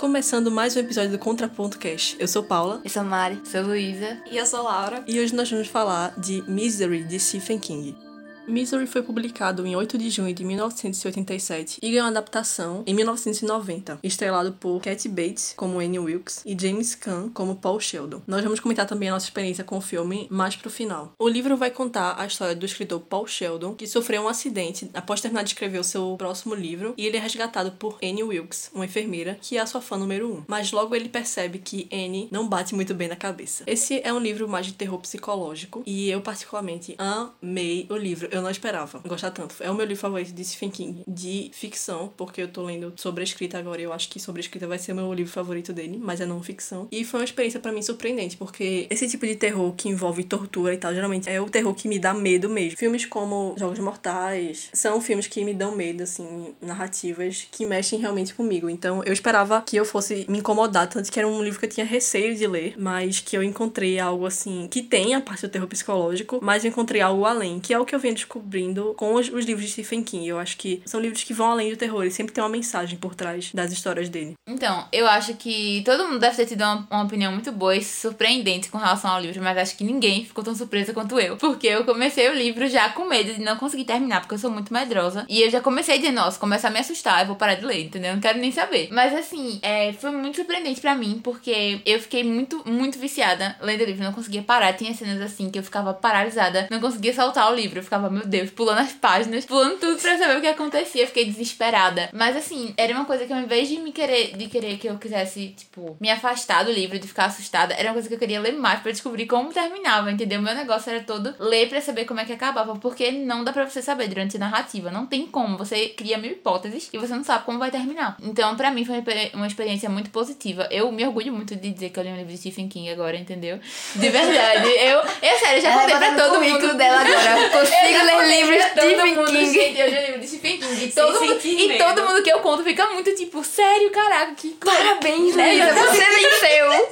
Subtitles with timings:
[0.00, 2.16] Começando mais um episódio do Contraponto Cash.
[2.18, 2.80] Eu sou Paula.
[2.82, 3.38] Eu sou Mari.
[3.44, 4.16] Sou Luísa.
[4.30, 5.04] E eu sou Laura.
[5.06, 8.09] E hoje nós vamos falar de Misery, de Stephen King.
[8.50, 14.52] Misery foi publicado em 8 de junho de 1987 e ganhou adaptação em 1990, estrelado
[14.52, 18.22] por Kathy Bates como Annie Wilkes e James Caan como Paul Sheldon.
[18.26, 21.14] Nós vamos comentar também a nossa experiência com o filme mais pro final.
[21.18, 25.20] O livro vai contar a história do escritor Paul Sheldon, que sofreu um acidente após
[25.20, 28.84] terminar de escrever o seu próximo livro, e ele é resgatado por Annie Wilkes, uma
[28.84, 30.32] enfermeira, que é a sua fã número 1.
[30.32, 30.44] Um.
[30.48, 33.64] Mas logo ele percebe que Annie não bate muito bem na cabeça.
[33.66, 38.28] Esse é um livro mais de terror psicológico, e eu particularmente amei o livro.
[38.30, 39.54] Eu eu não esperava gostar tanto.
[39.60, 43.20] É o meu livro favorito de Stephen King, de ficção, porque eu tô lendo sobre
[43.22, 45.32] a escrita agora e eu acho que sobre a escrita vai ser o meu livro
[45.32, 46.88] favorito dele, mas é não ficção.
[46.90, 50.74] E foi uma experiência para mim surpreendente, porque esse tipo de terror que envolve tortura
[50.74, 52.78] e tal, geralmente é o terror que me dá medo mesmo.
[52.78, 58.34] Filmes como Jogos Mortais são filmes que me dão medo, assim, narrativas que mexem realmente
[58.34, 58.68] comigo.
[58.68, 61.70] Então eu esperava que eu fosse me incomodar, tanto que era um livro que eu
[61.70, 65.48] tinha receio de ler, mas que eu encontrei algo assim, que tem a parte do
[65.48, 69.14] terror psicológico, mas eu encontrei algo além, que é o que eu venho descobrindo com
[69.14, 70.28] os, os, livros de Stephen King.
[70.28, 72.96] Eu acho que são livros que vão além do terror, e sempre tem uma mensagem
[72.96, 74.34] por trás das histórias dele.
[74.46, 77.82] Então, eu acho que todo mundo deve ter tido uma, uma opinião muito boa e
[77.82, 81.36] surpreendente com relação ao livro, mas acho que ninguém ficou tão surpresa quanto eu.
[81.36, 84.50] Porque eu comecei o livro já com medo de não conseguir terminar, porque eu sou
[84.50, 85.26] muito medrosa.
[85.28, 87.84] E eu já comecei de nossa, começar a me assustar, eu vou parar de ler,
[87.86, 88.12] entendeu?
[88.12, 88.88] Não quero nem saber.
[88.92, 93.82] Mas assim, é, foi muito surpreendente para mim, porque eu fiquei muito, muito viciada lendo
[93.82, 94.72] o livro, não conseguia parar.
[94.74, 97.78] Tinha cenas assim que eu ficava paralisada, não conseguia soltar o livro.
[97.78, 101.06] Eu ficava, meu Deus, pulando as páginas, pulando tudo pra saber o que acontecia.
[101.06, 102.10] Fiquei desesperada.
[102.12, 104.98] Mas assim, era uma coisa que ao invés de me querer, de querer que eu
[104.98, 108.40] quisesse, tipo, me afastar do livro, de ficar assustada, era uma coisa que eu queria
[108.40, 110.40] ler mais pra descobrir como terminava, entendeu?
[110.40, 113.68] Meu negócio era todo ler pra saber como é que acabava, porque não dá pra
[113.68, 114.90] você saber durante a narrativa.
[114.90, 115.56] Não tem como.
[115.58, 118.16] Você cria mil hipóteses e você não sabe como vai terminar.
[118.22, 119.02] Então, pra mim, foi
[119.34, 120.68] uma experiência muito positiva.
[120.70, 123.16] Eu me orgulho muito de dizer que eu li um livro de Stephen King agora,
[123.16, 123.58] entendeu?
[123.94, 124.68] De verdade.
[124.68, 126.74] eu, eu sério, já contei pra todo mundo.
[126.76, 127.50] dela agora.
[127.50, 129.52] Consigo ler livros de Stephen mundo, King.
[129.52, 130.84] Gente, eu já de Stephen King.
[130.84, 134.56] E todo, mundo, e todo mundo que eu conto fica muito tipo, sério, caraca, que
[134.64, 136.88] Parabéns, Luísa, você venceu.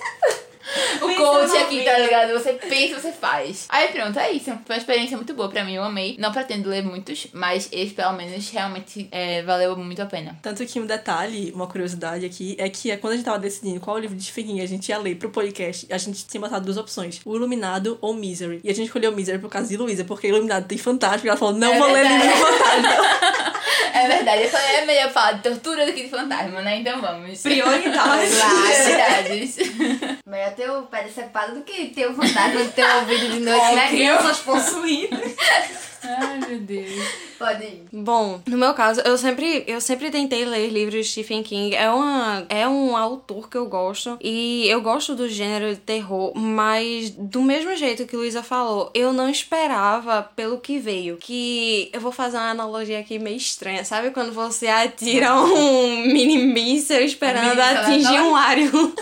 [1.03, 2.33] o coach aqui, tá ligado?
[2.33, 3.67] Você pensa, você faz.
[3.69, 4.47] Aí pronto, é isso.
[4.67, 6.17] Foi uma experiência muito boa pra mim, eu amei.
[6.19, 10.39] Não pretendo ler muitos, mas esse pelo menos realmente é, valeu muito a pena.
[10.43, 13.99] Tanto que um detalhe, uma curiosidade aqui, é que quando a gente tava decidindo qual
[13.99, 17.21] livro de Stephen a gente ia ler pro podcast, a gente tinha botado duas opções:
[17.25, 18.61] O Iluminado ou Misery.
[18.63, 21.27] E a gente escolheu Misery por causa de Luísa, porque Iluminado tem fantástico.
[21.27, 23.59] E ela falou: não É vou ler livro de fantasma.
[23.99, 26.79] É verdade, eu falei, é melhor falar de tortura do que de fantasma, né?
[26.79, 27.43] Então vamos.
[27.43, 28.31] Prioridade.
[28.31, 29.57] Prioridades.
[30.25, 33.61] Melhor ter o pé decepado do que ter o fantasma de ter ouvido de noite,
[33.61, 33.89] Com né?
[33.89, 35.21] crianças possuídas.
[36.03, 37.05] Ai, meu Deus.
[37.39, 37.85] Pode ir.
[37.93, 41.75] Bom, no meu caso, eu sempre, eu sempre tentei ler livros de Stephen King.
[41.75, 44.17] É, uma, é um autor que eu gosto.
[44.21, 49.13] E eu gosto do gênero de terror, mas do mesmo jeito que Luísa falou, eu
[49.13, 51.17] não esperava pelo que veio.
[51.17, 53.85] Que eu vou fazer uma analogia aqui meio estranha.
[53.85, 58.95] Sabe quando você atira um mini míssel esperando atingir um aro?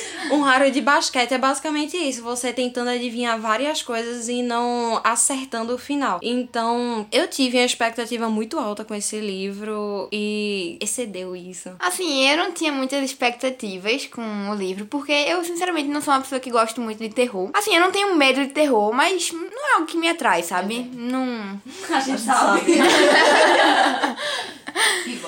[0.30, 5.74] Um raro de basquete é basicamente isso, você tentando adivinhar várias coisas e não acertando
[5.74, 6.20] o final.
[6.22, 11.70] Então, eu tive uma expectativa muito alta com esse livro e excedeu isso.
[11.78, 16.20] Assim, eu não tinha muitas expectativas com o livro, porque eu, sinceramente, não sou uma
[16.20, 17.50] pessoa que gosta muito de terror.
[17.54, 20.90] Assim, eu não tenho medo de terror, mas não é algo que me atrai, sabe?
[20.94, 21.60] Não.
[21.90, 22.78] A gente sabe.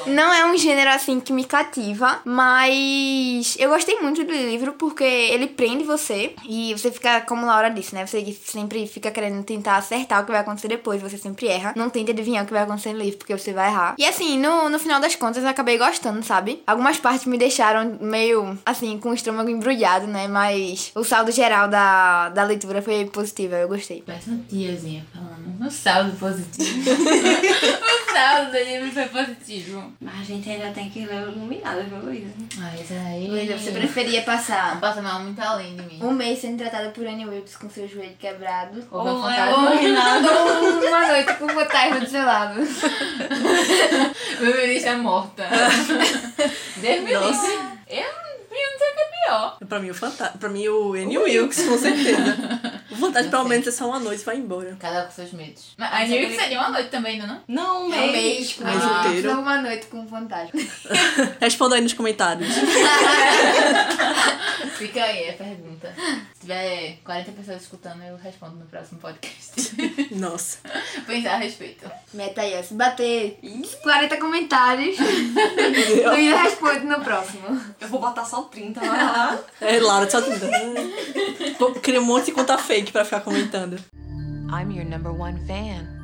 [0.06, 5.04] Não é um gênero assim que me cativa, mas eu gostei muito do livro porque
[5.04, 8.06] ele prende você e você fica, como Laura disse, né?
[8.06, 11.72] Você sempre fica querendo tentar acertar o que vai acontecer depois, você sempre erra.
[11.74, 13.94] Não tente adivinhar o que vai acontecer no livro porque você vai errar.
[13.96, 16.62] E assim, no, no final das contas eu acabei gostando, sabe?
[16.66, 20.28] Algumas partes me deixaram meio assim, com o estômago embrulhado, né?
[20.28, 24.02] Mas o saldo geral da, da leitura foi positivo, eu gostei.
[24.04, 25.64] Parece uma tiazinha falando.
[25.64, 26.90] Um saldo positivo.
[26.90, 29.92] o saldo do livro foi positivo.
[30.00, 32.32] Mas a gente ainda tem que ler o Iluminado, viu, Luísa?
[32.58, 33.28] Mas aí.
[33.28, 36.00] Luísa, você preferia passar Passa mal muito além de mim.
[36.02, 39.58] um mês sendo tratada por Annie Wilkes com seu joelho quebrado Ou Ou é ou
[40.88, 42.60] uma noite com o fantasma do seu lado.
[44.40, 45.44] Meu ministro é morta.
[46.78, 47.58] Deus me livre.
[47.88, 49.58] Eu, eu não sei o que é pior.
[49.68, 50.36] pra mim, o fantasma.
[50.40, 52.72] Pra mim, o Annie Wilkes, com certeza.
[52.92, 54.76] O fantasma, pelo menos, é só uma noite e vai embora.
[54.78, 55.72] Cada um com seus medos.
[55.78, 57.24] Mas a New York seria uma noite também, não?
[57.24, 57.88] é não?
[57.88, 59.32] Não, É um mês com Mês ah, inteiro.
[59.40, 60.60] uma noite com um fantasma.
[61.40, 62.48] Responda aí nos comentários.
[64.82, 65.94] Fica aí a pergunta.
[66.40, 69.76] tiver 40 pessoas escutando, eu respondo no próximo podcast.
[70.10, 70.58] Nossa.
[71.06, 71.88] Pensar a respeito.
[72.12, 72.62] Meta aí, ó.
[72.64, 73.38] Se bater
[73.82, 77.60] 40 comentários, Luísa responde no próximo.
[77.80, 79.38] Eu vou botar só 30, vai lá.
[79.60, 81.80] É, Laura, só tudo.
[81.80, 83.78] Cria um monte de conta fake pra ficar comentando.
[84.50, 86.01] I'm your number one fan.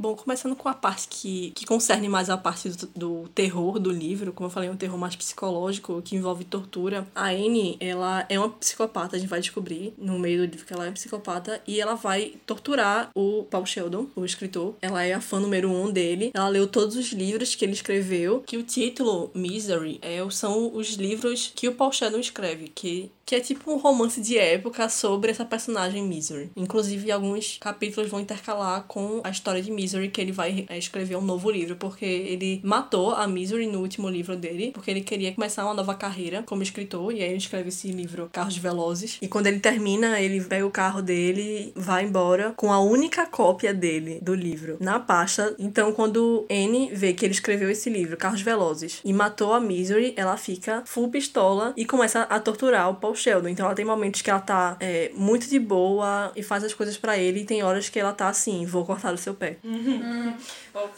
[0.00, 3.90] Bom, começando com a parte que, que concerne mais a parte do, do, terror do
[3.90, 7.06] livro, como eu falei, um terror mais psicológico, que envolve tortura.
[7.14, 10.72] A Anne, ela é uma psicopata, a gente vai descobrir no meio do livro que
[10.72, 14.74] ela é psicopata, e ela vai torturar o Paul Sheldon, o escritor.
[14.80, 16.30] Ela é a fã número um dele.
[16.32, 20.94] Ela leu todos os livros que ele escreveu, que o título Misery é, são os
[20.94, 25.30] livros que o Paul Sheldon escreve, que que é tipo um romance de época sobre
[25.30, 26.50] essa personagem Misery.
[26.56, 31.16] Inclusive, alguns capítulos vão intercalar com a história de Misery, que ele vai é, escrever
[31.16, 35.32] um novo livro, porque ele matou a Misery no último livro dele, porque ele queria
[35.32, 39.18] começar uma nova carreira como escritor, e aí ele escreve esse livro Carros Velozes.
[39.20, 43.72] E quando ele termina, ele pega o carro dele, vai embora com a única cópia
[43.72, 45.54] dele do livro na pasta.
[45.58, 50.14] Então, quando Anne vê que ele escreveu esse livro, Carros Velozes, e matou a Misery,
[50.16, 53.48] ela fica full pistola e começa a torturar o Paul Sheldon.
[53.48, 56.96] Então ela tem momentos que ela tá é, muito de boa e faz as coisas
[56.96, 59.58] para ele, e tem horas que ela tá assim, vou cortar o seu pé.
[59.70, 60.02] Mm-hmm.
[60.02, 60.69] mm-hmm.
[60.74, 60.90] Uhum.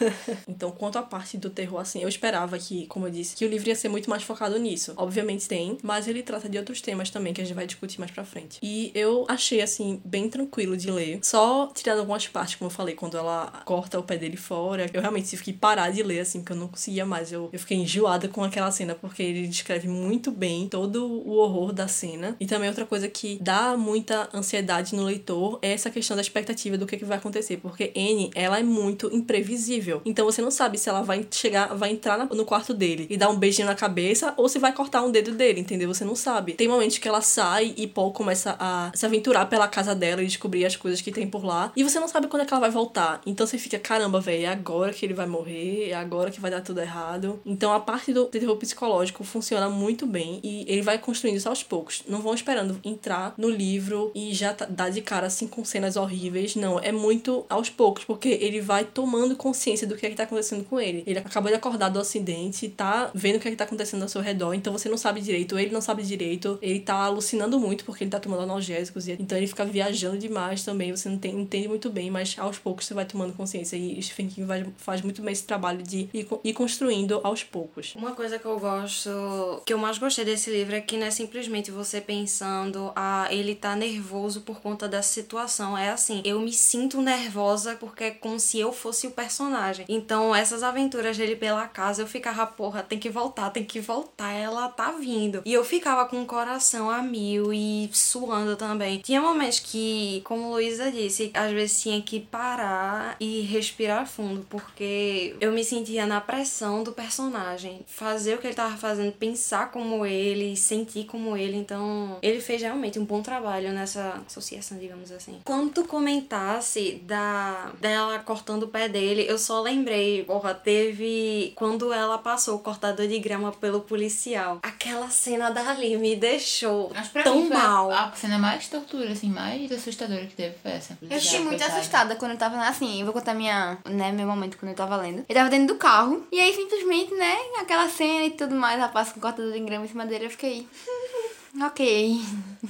[0.48, 3.48] então, quanto à parte do terror, assim, eu esperava que, como eu disse, que o
[3.48, 4.92] livro ia ser muito mais focado nisso.
[4.96, 8.10] Obviamente tem, mas ele trata de outros temas também que a gente vai discutir mais
[8.10, 8.58] pra frente.
[8.62, 11.20] E eu achei, assim, bem tranquilo de ler.
[11.22, 15.00] Só tirando algumas partes, como eu falei, quando ela corta o pé dele fora, eu
[15.00, 17.32] realmente tive que parar de ler, assim, porque eu não conseguia mais.
[17.32, 21.72] Eu, eu fiquei enjoada com aquela cena, porque ele descreve muito bem todo o horror
[21.72, 22.36] da cena.
[22.38, 26.76] E também outra coisa que dá muita ansiedade no leitor é essa questão da expectativa
[26.76, 30.00] do que, que vai acontecer, porque Anne, ela é muito imprevisível.
[30.04, 33.28] Então você não sabe se ela vai chegar, vai entrar no quarto dele e dar
[33.28, 35.92] um beijinho na cabeça ou se vai cortar um dedo dele, entendeu?
[35.92, 36.52] Você não sabe.
[36.52, 40.26] Tem momentos que ela sai e Paul começa a se aventurar pela casa dela e
[40.26, 41.72] descobrir as coisas que tem por lá.
[41.76, 43.20] E você não sabe quando é que ela vai voltar.
[43.26, 46.50] Então você fica, caramba, velho, é agora que ele vai morrer, é agora que vai
[46.50, 47.40] dar tudo errado.
[47.44, 51.62] Então a parte do terror psicológico funciona muito bem e ele vai construindo isso aos
[51.62, 52.02] poucos.
[52.08, 55.96] Não vão esperando entrar no livro e já tá, dar de cara assim com cenas
[55.96, 56.54] horríveis.
[56.54, 59.05] Não, é muito aos poucos, porque ele vai tomando
[59.36, 61.02] consciência do que é que tá acontecendo com ele.
[61.06, 64.08] Ele acabou de acordar do acidente, tá vendo o que é que tá acontecendo ao
[64.08, 67.84] seu redor, então você não sabe direito, ele não sabe direito, ele tá alucinando muito
[67.84, 71.38] porque ele tá tomando analgésicos, e então ele fica viajando demais também, você não tem,
[71.38, 75.02] entende muito bem, mas aos poucos você vai tomando consciência e Stephen King vai, faz
[75.02, 77.94] muito bem esse trabalho de ir, ir construindo aos poucos.
[77.94, 81.10] Uma coisa que eu gosto, que eu mais gostei desse livro é que não é
[81.10, 86.52] simplesmente você pensando, ah, ele tá nervoso por conta dessa situação, é assim, eu me
[86.52, 89.84] sinto nervosa porque é como se eu fosse o personagem.
[89.88, 94.32] Então, essas aventuras dele pela casa, eu ficava, porra, tem que voltar, tem que voltar,
[94.32, 95.42] ela tá vindo.
[95.44, 98.98] E eu ficava com o coração a mil e suando também.
[98.98, 105.34] Tinha momentos que, como Luísa disse, às vezes tinha que parar e respirar fundo, porque
[105.40, 107.80] eu me sentia na pressão do personagem.
[107.86, 111.56] Fazer o que ele tava fazendo, pensar como ele, sentir como ele.
[111.56, 115.40] Então, ele fez realmente um bom trabalho nessa associação, digamos assim.
[115.44, 121.92] Quando tu comentasse da dela cortando o pé dele, eu só lembrei, porra, teve quando
[121.92, 124.60] ela passou o cortador de grama pelo policial.
[124.62, 126.92] Aquela cena dali me deixou
[127.24, 127.90] tão mim foi mal.
[127.90, 130.98] A, a cena mais tortura, assim, mais assustadora que teve foi essa.
[131.02, 131.78] Eu fiquei muito Coitada.
[131.78, 134.96] assustada quando eu tava assim, eu vou contar minha, né, meu momento quando eu tava
[134.96, 135.24] lendo.
[135.28, 138.88] Eu tava dentro do carro, e aí simplesmente, né, aquela cena e tudo mais, ela
[138.88, 140.66] passa com cortador de grama em cima dele, eu fiquei.
[141.62, 142.20] Ok.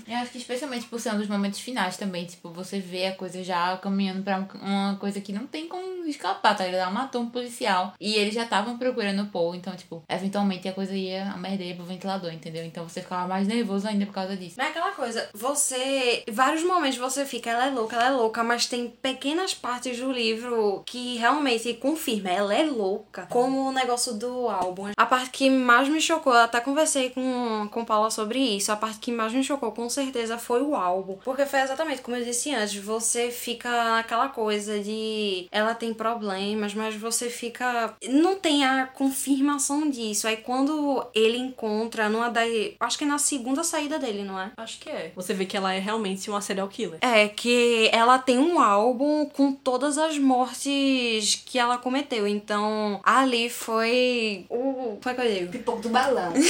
[0.08, 3.14] Eu acho que especialmente por ser um dos momentos finais também, tipo, você vê a
[3.16, 6.92] coisa já caminhando pra um- uma coisa que não tem como escapar, tá ligado?
[6.92, 10.94] Matou um policial e eles já estavam procurando o Paul, então, tipo, eventualmente a coisa
[10.94, 12.64] ia, a merda ia pro ventilador, entendeu?
[12.64, 14.54] Então você ficava mais nervoso ainda por causa disso.
[14.56, 16.22] Mas é aquela coisa, você.
[16.30, 20.10] Vários momentos você fica, ela é louca, ela é louca, mas tem pequenas partes do
[20.12, 23.26] livro que realmente confirma, ela é louca.
[23.30, 24.90] Como o negócio do álbum.
[24.96, 28.70] A parte que mais me chocou, eu até conversei com, com Paula sobre isso.
[28.72, 31.18] A parte que mais me chocou, com certeza, foi o álbum.
[31.22, 36.72] Porque foi exatamente como eu disse antes, você fica naquela coisa de ela tem problemas,
[36.72, 37.94] mas você fica.
[38.08, 40.26] Não tem a confirmação disso.
[40.26, 42.40] Aí quando ele encontra numa da.
[42.80, 44.50] Acho que é na segunda saída dele, não é?
[44.56, 45.12] Acho que é.
[45.14, 46.98] Você vê que ela é realmente uma serial killer.
[47.02, 52.26] É, que ela tem um álbum com todas as mortes que ela cometeu.
[52.26, 54.98] Então, ali foi o.
[55.02, 55.52] Como é que eu digo?
[55.52, 56.32] Pipoco do balão.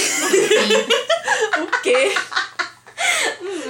[1.57, 2.13] O quê?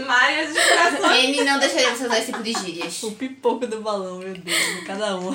[0.05, 1.23] várias expressões.
[1.23, 3.03] Ele não deixaria você usar esse tipo de gírias.
[3.03, 5.33] O pipoco do balão, meu Deus, cada uma.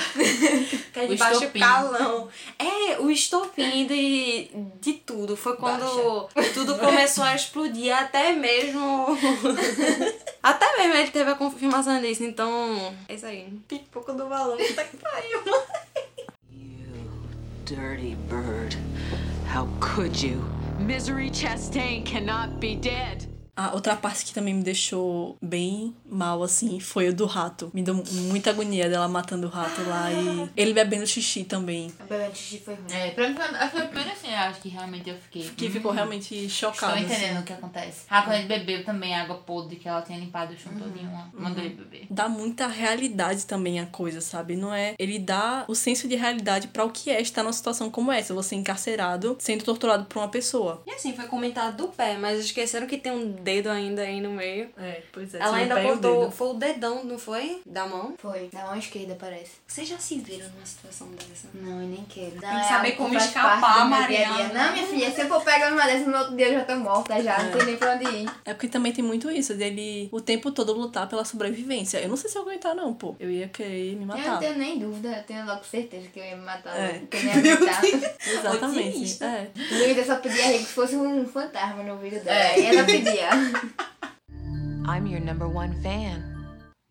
[0.92, 1.58] Que é O de baixo estopim.
[1.61, 2.28] calão.
[2.58, 5.37] É, o estopim de, de tudo.
[5.37, 9.06] Foi quando tudo começou a explodir, até mesmo.
[10.42, 12.25] até mesmo ele teve a confirmação disso.
[12.25, 13.49] Então, é isso aí.
[13.68, 15.40] Pipoco do balão, puta que pariu.
[17.64, 18.76] Dirty bird.
[19.46, 20.42] How could you?
[20.78, 23.28] Misery Chastain cannot be dead.
[23.54, 27.71] A outra parte que também me deixou bem mal, assim, foi o do rato.
[27.75, 31.92] Me deu muita agonia dela matando o rato lá e ele bebendo xixi também.
[32.32, 32.87] De xixi foi ruim.
[32.90, 35.50] É, pra mim foi, foi a primeira cena, eu acho que realmente eu fiquei.
[35.50, 36.99] Que ficou realmente Estou chocado.
[36.99, 37.40] entendendo assim.
[37.40, 38.04] o que acontece.
[38.09, 41.12] Ah, quando ele bebeu também a água podre que ela tinha limpado o chão todinho
[41.12, 41.28] lá.
[41.35, 42.06] Mandou ele beber.
[42.09, 44.56] Dá muita realidade também a coisa, sabe?
[44.56, 44.94] Não é.
[44.99, 48.32] Ele dá o senso de realidade pra o que é estar numa situação como essa.
[48.32, 50.82] Você encarcerado, sendo torturado por uma pessoa.
[50.87, 54.30] E assim, foi comentado do pé, mas esqueceram que tem um dedo ainda aí no
[54.30, 54.70] meio.
[54.78, 55.38] É, pois é.
[55.38, 56.30] Ela ainda cortou.
[56.30, 57.61] Foi o dedão, não foi?
[57.66, 58.14] Da mão.
[58.18, 58.49] Foi.
[58.52, 59.52] Da mão esquerda, parece.
[59.66, 61.49] Vocês já se viram numa situação dessa?
[61.54, 62.40] Não, eu nem quero.
[62.40, 64.52] Tem que saber como escapar, Mariana.
[64.52, 66.76] Não, minha filha, se eu for pegar uma dessas no outro dia eu já tô
[66.76, 67.42] morta já.
[67.42, 68.30] Não tem nem pra onde ir.
[68.44, 71.99] É porque também tem muito isso, dele o tempo todo lutar pela sobrevivência.
[71.99, 73.14] Eu não sei se eu aguentar, não, pô.
[73.18, 74.38] Eu ia querer me Eu não matar.
[74.38, 76.76] tenho nem dúvida, eu tenho logo certeza que eu ia me matar.
[76.78, 77.02] É.
[77.11, 77.84] Que eu nem ia aguentar.
[78.26, 78.88] Exatamente.
[78.88, 79.25] Otimista.
[79.26, 79.50] É.
[80.02, 82.38] Eu só pedia a Rick que fosse um fantasma no ouvido dela.
[82.38, 82.61] É.
[82.61, 83.28] E ela pedia.
[84.84, 86.31] I'm your number one fan.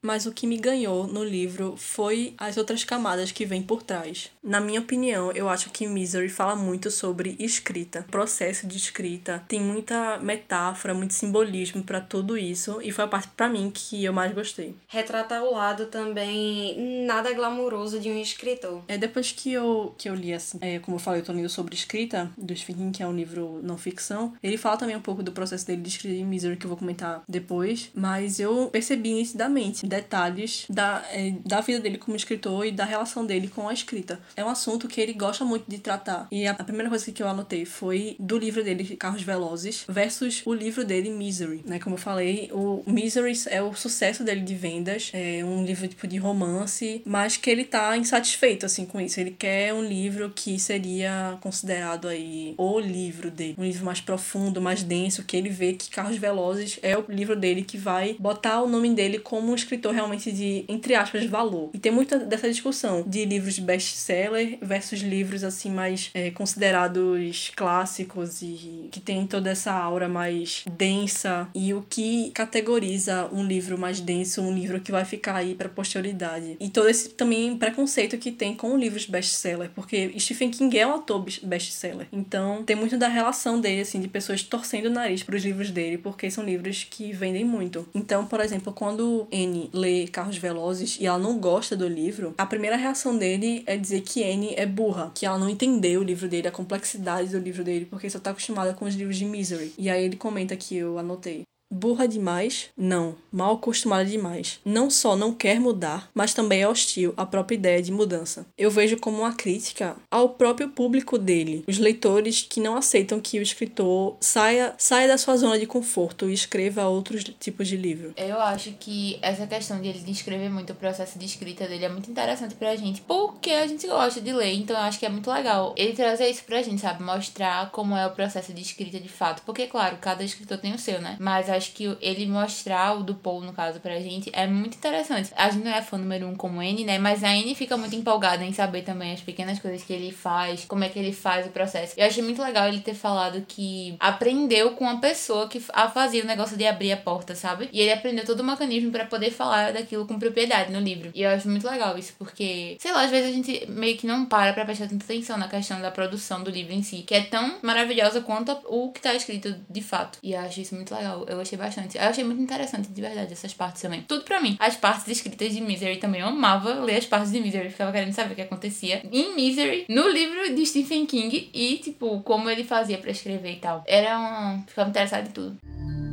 [0.02, 4.32] Mas o que me ganhou no livro foi as outras camadas que vêm por trás.
[4.44, 9.62] Na minha opinião, eu acho que Misery fala muito sobre escrita, processo de escrita, tem
[9.62, 14.12] muita metáfora, muito simbolismo pra tudo isso, e foi a parte pra mim que eu
[14.12, 14.76] mais gostei.
[14.88, 18.82] Retrata o lado também nada glamuroso de um escritor.
[18.88, 21.50] É depois que eu, que eu li, assim, é, como eu falei, eu tô lendo
[21.50, 24.34] sobre escrita, do Stephen que é um livro não ficção.
[24.42, 27.24] Ele fala também um pouco do processo dele de escrever Misery, que eu vou comentar
[27.28, 27.92] depois.
[27.94, 33.26] Mas eu percebi nitidamente detalhes da, é, da vida dele como escritor e da relação
[33.26, 34.20] dele com a escrita.
[34.38, 36.28] É um assunto que ele gosta muito de tratar.
[36.32, 40.42] E a, a primeira coisa que eu anotei foi do livro dele, Carros Velozes, versus
[40.46, 41.62] o livro dele, Misery.
[41.66, 41.78] Né?
[41.78, 45.12] Como eu falei, o Misery é o sucesso dele de vendas.
[45.14, 49.20] É um livro tipo de romance, mas que ele tá insatisfeito assim com isso.
[49.20, 54.62] Ele quer um livro que seria considerado aí o livro dele, um livro mais profundo,
[54.62, 58.62] mais denso, que ele vê que Carros Velozes é o livro dele que vai botar
[58.62, 61.70] o nome dele como um escritor realmente de entre aspas valor.
[61.74, 68.42] E tem muita dessa discussão de livros best-seller versus livros assim mais é, considerados clássicos
[68.42, 74.00] e que tem toda essa aura mais densa e o que categoriza um livro mais
[74.00, 76.58] denso, um livro que vai ficar aí para posterioridade.
[76.60, 80.92] E todo esse também preconceito que tem com livros best-seller, porque Stephen King é um
[80.92, 82.08] autor best-seller.
[82.12, 85.72] Então, tem muito da relação dele assim de pessoas torcendo o nariz para os livros
[85.72, 87.88] dele, porque são livros que vendem muito.
[87.94, 92.46] Então, por exemplo, quando Anne lê Carros Velozes e ela não gosta do livro, a
[92.46, 96.28] primeira reação dele é dizer que Anne é burra, que ela não entendeu o livro
[96.28, 99.74] dele, a complexidade do livro dele, porque só tá acostumada com os livros de Misery.
[99.78, 101.44] E aí ele comenta que eu anotei.
[101.72, 102.70] Burra demais?
[102.78, 103.16] Não.
[103.32, 104.60] Mal acostumada demais.
[104.66, 108.46] Não só não quer mudar, mas também é hostil à própria ideia de mudança.
[108.58, 113.40] Eu vejo como uma crítica ao próprio público dele, os leitores que não aceitam que
[113.40, 118.14] o escritor saia, saia da sua zona de conforto e escreva outros tipos de livro.
[118.18, 121.90] Eu acho que essa questão de ele descrever muito o processo de escrita dele é
[121.90, 125.10] muito interessante pra gente, porque a gente gosta de ler, então eu acho que é
[125.10, 127.02] muito legal ele trazer isso pra gente, sabe?
[127.02, 129.42] Mostrar como é o processo de escrita de fato.
[129.46, 131.16] Porque, claro, cada escritor tem o seu, né?
[131.20, 135.32] Mas acho que ele mostrar o do Paul, no caso, pra gente é muito interessante.
[135.36, 136.98] A gente não é fã número um como N, né?
[136.98, 140.66] Mas a N fica muito empolgada em saber também as pequenas coisas que ele faz,
[140.66, 141.94] como é que ele faz o processo.
[141.96, 146.24] Eu achei muito legal ele ter falado que aprendeu com uma pessoa que a fazia
[146.24, 147.70] o negócio de abrir a porta, sabe?
[147.72, 151.12] E ele aprendeu todo o mecanismo pra poder falar daquilo com propriedade no livro.
[151.14, 154.08] E eu acho muito legal isso, porque, sei lá, às vezes a gente meio que
[154.08, 157.14] não para pra prestar tanta atenção na questão da produção do livro em si, que
[157.14, 160.18] é tão maravilhosa quanto o que tá escrito de fato.
[160.24, 161.26] E eu acho isso muito legal.
[161.28, 161.98] Eu gostei bastante.
[161.98, 164.02] Eu achei muito interessante, de verdade, essas partes também.
[164.08, 164.56] Tudo pra mim.
[164.60, 166.22] As partes escritas de Misery também.
[166.22, 167.70] Eu amava ler as partes de Misery.
[167.70, 172.22] Ficava querendo saber o que acontecia em Misery, no livro de Stephen King e, tipo,
[172.22, 173.84] como ele fazia pra escrever e tal.
[173.88, 174.64] Era um.
[174.68, 175.58] Ficava interessado em tudo.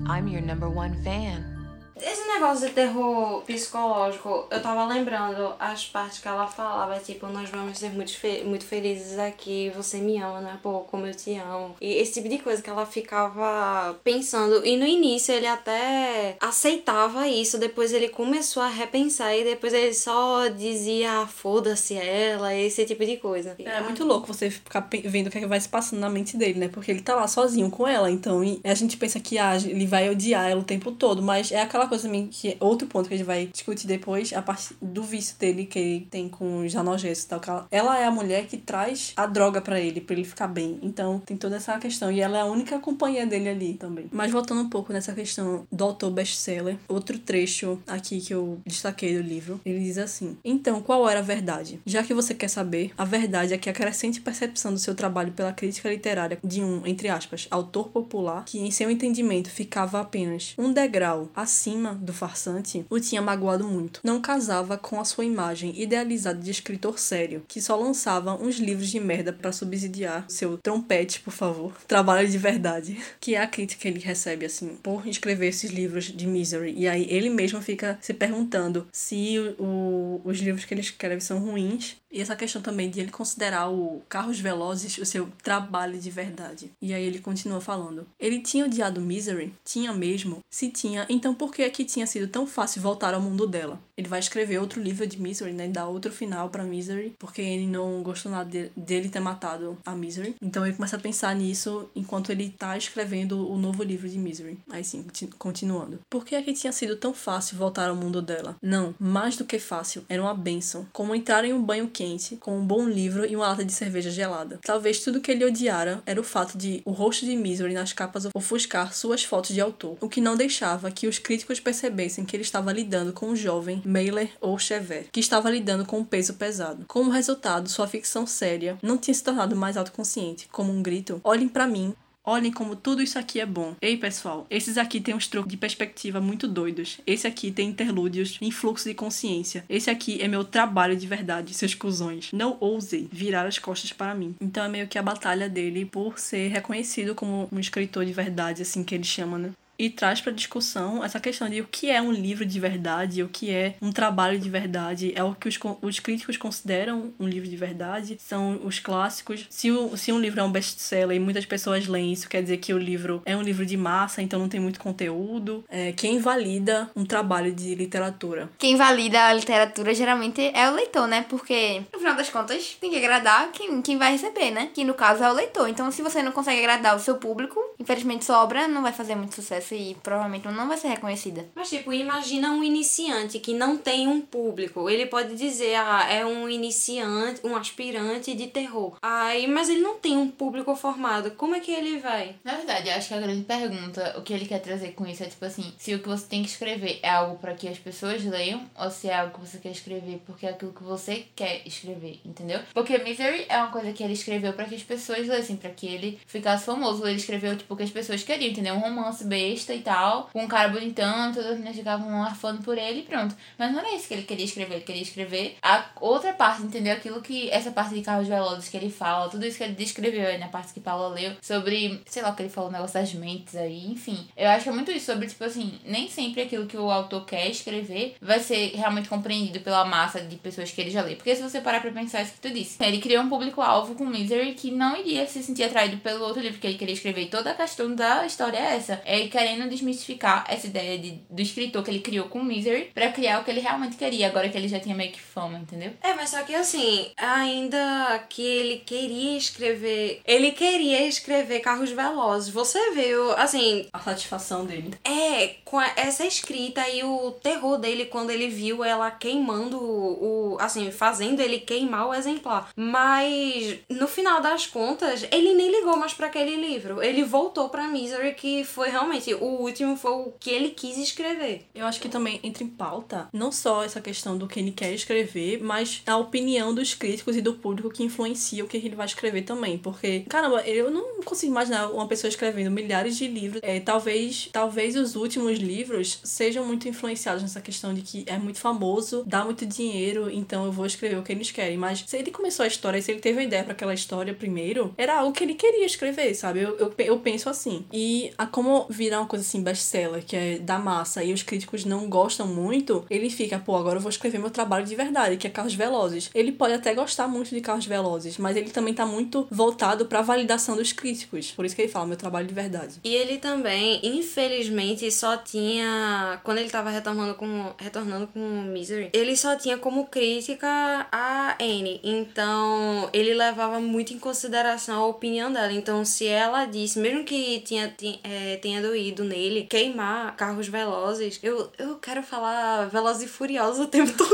[0.09, 1.58] I'm your number one fan.
[2.01, 7.51] Esse negócio de terror psicológico, eu tava lembrando as partes que ela falava, tipo, nós
[7.51, 10.59] vamos ser muito, fe muito felizes aqui, você me ama, né?
[10.63, 11.77] Pô, como eu te amo.
[11.81, 14.65] E esse tipo de coisa que ela ficava pensando.
[14.65, 19.95] E no início ele até aceitava isso, depois ele começou a repensar e depois ele
[19.95, 23.57] só dizia, ah, foda-se ela, esse tipo de coisa.
[23.59, 26.37] É muito louco você ficar vendo o que, é que vai se passando na mente
[26.37, 26.69] dele, né?
[26.69, 30.09] Porque ele tá lá sozinho com ela, então a gente pensa que ah, ele vai
[30.09, 33.15] odiar ela o tempo todo, mas é aquela coisa também que é outro ponto que
[33.15, 36.75] a gente vai discutir depois, a parte do vício dele que ele tem com os
[36.77, 37.67] analgésicos e tal.
[37.71, 40.79] ela, é a mulher que traz a droga pra ele, pra ele ficar bem.
[40.83, 42.11] Então tem toda essa questão.
[42.13, 44.07] E ela é a única companhia dele ali também.
[44.13, 49.17] Mas voltando um pouco nessa questão do autor best-seller, outro trecho aqui que eu destaquei
[49.17, 51.81] do livro, ele diz assim: Então, qual era a verdade?
[51.87, 55.33] Já que você quer saber, a verdade é que a crescente percepção do seu trabalho
[55.33, 60.55] pela crítica literária de um, entre aspas, autor popular, que em seu entendimento ficava apenas
[60.59, 64.01] um degrau acima do farsante, o tinha magoado muito.
[64.05, 68.89] Não casava com a sua imagem idealizada de escritor sério, que só lançava uns livros
[68.89, 73.83] de merda para subsidiar seu trompete, por favor, trabalho de verdade, que é a crítica
[73.83, 76.75] que ele recebe assim por escrever esses livros de misery.
[76.77, 81.39] E aí ele mesmo fica se perguntando se o- os livros que ele escreve são
[81.39, 86.11] ruins e essa questão também de ele considerar o Carros Velozes o seu trabalho de
[86.11, 86.71] verdade.
[86.81, 88.07] E aí ele continua falando.
[88.19, 89.53] Ele tinha odiado Misery?
[89.65, 90.39] Tinha mesmo?
[90.51, 93.79] Se tinha, então por que é que tinha sido tão fácil voltar ao mundo dela?
[93.97, 95.69] Ele vai escrever outro livro de Misery, né?
[95.69, 99.95] Dar outro final pra Misery, porque ele não gostou nada de- dele ter matado a
[99.95, 100.37] Misery.
[100.41, 104.59] Então ele começa a pensar nisso enquanto ele tá escrevendo o novo livro de Misery.
[104.71, 105.99] Aí sim, conti- continuando.
[106.09, 108.57] Por que é que tinha sido tão fácil voltar ao mundo dela?
[108.63, 110.87] Não, mais do que fácil, era uma benção.
[110.93, 114.09] Como entrar em um banho quente, com um bom livro e uma lata de cerveja
[114.09, 114.61] gelada.
[114.63, 118.29] Talvez tudo que ele odiara era o fato de o rosto de Misery nas capas
[118.33, 122.45] ofuscar suas fotos de autor, o que não deixava que os críticos percebessem que ele
[122.45, 126.85] estava lidando com um jovem Mailer ou Chever, que estava lidando com um peso pesado.
[126.87, 131.49] Como resultado, sua ficção séria não tinha se tornado mais autoconsciente, como um grito: olhem
[131.49, 131.97] pra mim,
[132.29, 133.75] Olhem como tudo isso aqui é bom.
[133.81, 137.01] Ei, pessoal, esses aqui têm uns truques de perspectiva muito doidos.
[137.07, 139.65] Esse aqui tem interlúdios em fluxo de consciência.
[139.67, 142.31] Esse aqui é meu trabalho de verdade, seus cuzões.
[142.31, 144.37] Não ousem virar as costas para mim.
[144.43, 148.61] Então é meio que a batalha dele por ser reconhecido como um escritor de verdade,
[148.61, 149.53] assim que ele chama, né?
[149.79, 153.29] E traz para discussão essa questão de o que é um livro de verdade, o
[153.29, 157.49] que é um trabalho de verdade, é o que os, os críticos consideram um livro
[157.49, 159.47] de verdade, são os clássicos.
[159.49, 162.57] Se, o, se um livro é um best-seller e muitas pessoas leem isso, quer dizer
[162.57, 165.65] que o livro é um livro de massa, então não tem muito conteúdo.
[165.69, 168.51] É, quem valida um trabalho de literatura?
[168.59, 171.25] Quem valida a literatura geralmente é o leitor, né?
[171.29, 174.71] Porque, no final das contas, tem que agradar quem, quem vai receber, né?
[174.75, 175.69] Que no caso é o leitor.
[175.69, 179.15] Então, se você não consegue agradar o seu público, infelizmente sua obra não vai fazer
[179.15, 181.47] muito sucesso e provavelmente não vai ser reconhecida.
[181.55, 184.89] Mas, tipo, imagina um iniciante que não tem um público.
[184.89, 188.97] Ele pode dizer, ah, é um iniciante, um aspirante de terror.
[189.03, 191.31] Aí, mas ele não tem um público formado.
[191.33, 192.37] Como é que ele vai?
[192.45, 195.23] Na verdade, eu acho que a grande pergunta, o que ele quer trazer com isso
[195.23, 197.79] é tipo assim, se o que você tem que escrever é algo pra que as
[197.79, 201.27] pessoas leiam, ou se é algo que você quer escrever porque é aquilo que você
[201.35, 202.61] quer escrever, entendeu?
[202.73, 205.87] Porque Misery é uma coisa que ele escreveu pra que as pessoas lessem, pra que
[205.87, 207.07] ele ficasse famoso.
[207.07, 208.75] Ele escreveu tipo o que as pessoas queriam, entendeu?
[208.75, 212.77] Um romance besta e tal, com um cara bonitão, todas as meninas ficavam arfando por
[212.77, 213.35] ele e pronto.
[213.59, 216.95] Mas não era isso que ele queria escrever, ele queria escrever a outra parte, entendeu?
[216.95, 220.27] Aquilo que essa parte de carros velozes que ele fala, tudo isso que ele descreveu
[220.27, 222.95] aí na parte que Paula leu, sobre, sei lá, o que ele falou, o negócio
[222.95, 224.29] das mentes aí, enfim.
[224.37, 227.25] Eu acho que é muito isso, sobre, tipo assim, nem sempre aquilo que o autor
[227.25, 231.17] quer escrever vai ser realmente compreendido pela massa de pessoas que ele já lê.
[231.17, 234.05] Porque se você parar pra pensar isso que tu disse, ele criou um público-alvo com
[234.05, 237.23] Misery que não iria se sentir atraído pelo outro livro, que ele queria escrever.
[237.23, 239.01] E toda a questão da história é essa.
[239.05, 243.11] É ele querendo desmistificar essa ideia de, do escritor que ele criou com Misery pra
[243.13, 245.93] criar o que ele realmente queria, agora que ele já tinha meio que fama, entendeu?
[246.03, 250.21] É, mas só que assim, ainda que ele queria escrever.
[250.25, 252.53] Ele queria escrever Carros Velozes.
[252.53, 254.91] Você viu, assim, A satisfação dele.
[255.05, 260.55] É, com a- essa escrita e o terror dele quando ele viu ela queimando o,
[260.55, 262.71] o- assim, fazendo ele queimar o exemplar.
[262.77, 267.03] Mas no final das contas, ele nem ligou mais pra aquele livro.
[267.03, 271.67] Ele voltou pra Misery, que foi realmente o último foi o que ele quis escrever.
[271.75, 274.93] Eu acho que também entra em pauta não só essa questão do que ele quer
[274.93, 279.07] escrever, mas a opinião dos críticos e do público que influencia o que ele vai
[279.07, 279.79] escrever também.
[279.79, 283.61] Porque, caramba, eu não consigo imaginar uma pessoa escrevendo milhares de livros.
[283.63, 288.59] É, talvez, talvez os últimos livros sejam muito influenciados nessa questão de que é muito
[288.59, 291.77] famoso, dá muito dinheiro, então eu vou escrever o que eles querem.
[291.77, 294.95] Mas se ele começou a história, se ele teve a ideia para aquela história primeiro,
[294.97, 296.61] era algo que ele queria escrever, sabe?
[296.61, 297.85] Eu, eu, eu penso assim.
[297.93, 302.09] E a como virar coisa assim, best-seller, que é da massa, e os críticos não
[302.09, 305.51] gostam muito, ele fica, pô, agora eu vou escrever meu trabalho de verdade, que é
[305.51, 306.31] Carros Velozes.
[306.35, 310.23] Ele pode até gostar muito de Carros Velozes, mas ele também tá muito voltado pra
[310.23, 311.53] validação dos críticos.
[311.53, 313.01] Por isso que ele fala, meu trabalho de verdade.
[313.05, 316.41] E ele também, infelizmente, só tinha.
[316.43, 322.01] Quando ele tava retornando com, retornando com Misery, ele só tinha como crítica a Anne.
[322.03, 325.73] Então, ele levava muito em consideração a opinião dela.
[325.73, 331.39] Então, se ela disse, mesmo que tinha, tinha, é, tenha doído nele, queimar carros velozes,
[331.43, 334.29] eu, eu quero falar Velozes e Furiosos o tempo todo.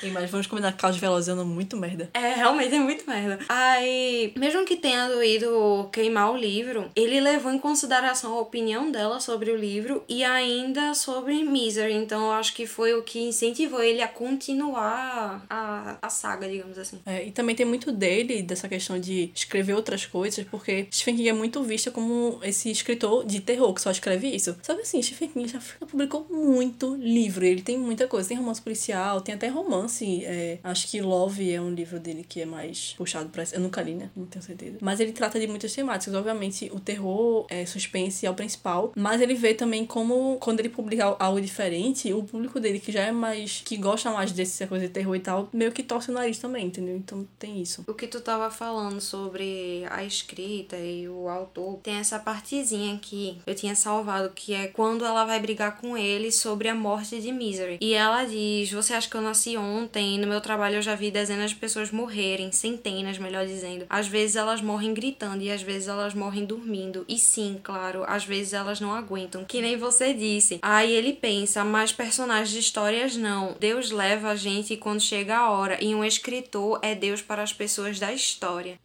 [0.00, 2.10] Sim, mas vamos combinar que Carros Velozes andam muito merda.
[2.12, 3.38] É, realmente é muito merda.
[3.48, 9.20] Aí, mesmo que tenha doído queimar o livro, ele levou em consideração a opinião dela
[9.20, 11.94] sobre o livro e ainda sobre Misery.
[11.94, 16.78] Então, eu acho que foi o que incentivou ele a continuar a, a saga, digamos
[16.78, 17.00] assim.
[17.06, 21.28] É, e também tem muito dele, dessa questão de escrever outras coisas, porque Stephen King
[21.28, 24.56] é muito visto como esse escritor de terror que só escreve isso.
[24.62, 28.28] Sabe assim, Stephen King já publicou muito livro, ele tem muita coisa.
[28.28, 29.85] Tem romance policial, tem até romance.
[30.24, 33.44] É, acho que Love é um livro dele que é mais puxado pra.
[33.52, 34.10] Eu nunca li, né?
[34.16, 34.78] Não tenho certeza.
[34.80, 36.14] Mas ele trata de muitas temáticas.
[36.14, 38.92] Obviamente, o terror, é, suspense é o principal.
[38.96, 43.02] Mas ele vê também como, quando ele publica algo diferente, o público dele, que já
[43.02, 43.62] é mais.
[43.64, 46.66] que gosta mais dessa coisa de terror e tal, meio que torce o nariz também,
[46.66, 46.96] entendeu?
[46.96, 47.84] Então tem isso.
[47.86, 53.38] O que tu tava falando sobre a escrita e o autor, tem essa partezinha aqui
[53.46, 57.32] eu tinha salvado, que é quando ela vai brigar com ele sobre a morte de
[57.32, 57.78] Misery.
[57.80, 59.75] E ela diz: Você acha que eu nasci ontem?
[60.18, 63.86] No meu trabalho eu já vi dezenas de pessoas morrerem, centenas, melhor dizendo.
[63.88, 67.04] Às vezes elas morrem gritando e às vezes elas morrem dormindo.
[67.08, 70.58] E sim, claro, às vezes elas não aguentam, que nem você disse.
[70.62, 73.56] Aí ele pensa: Mas personagens de histórias não.
[73.58, 77.52] Deus leva a gente quando chega a hora, e um escritor é Deus para as
[77.52, 78.78] pessoas da história.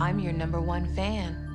[0.00, 1.47] I'm your number one fan.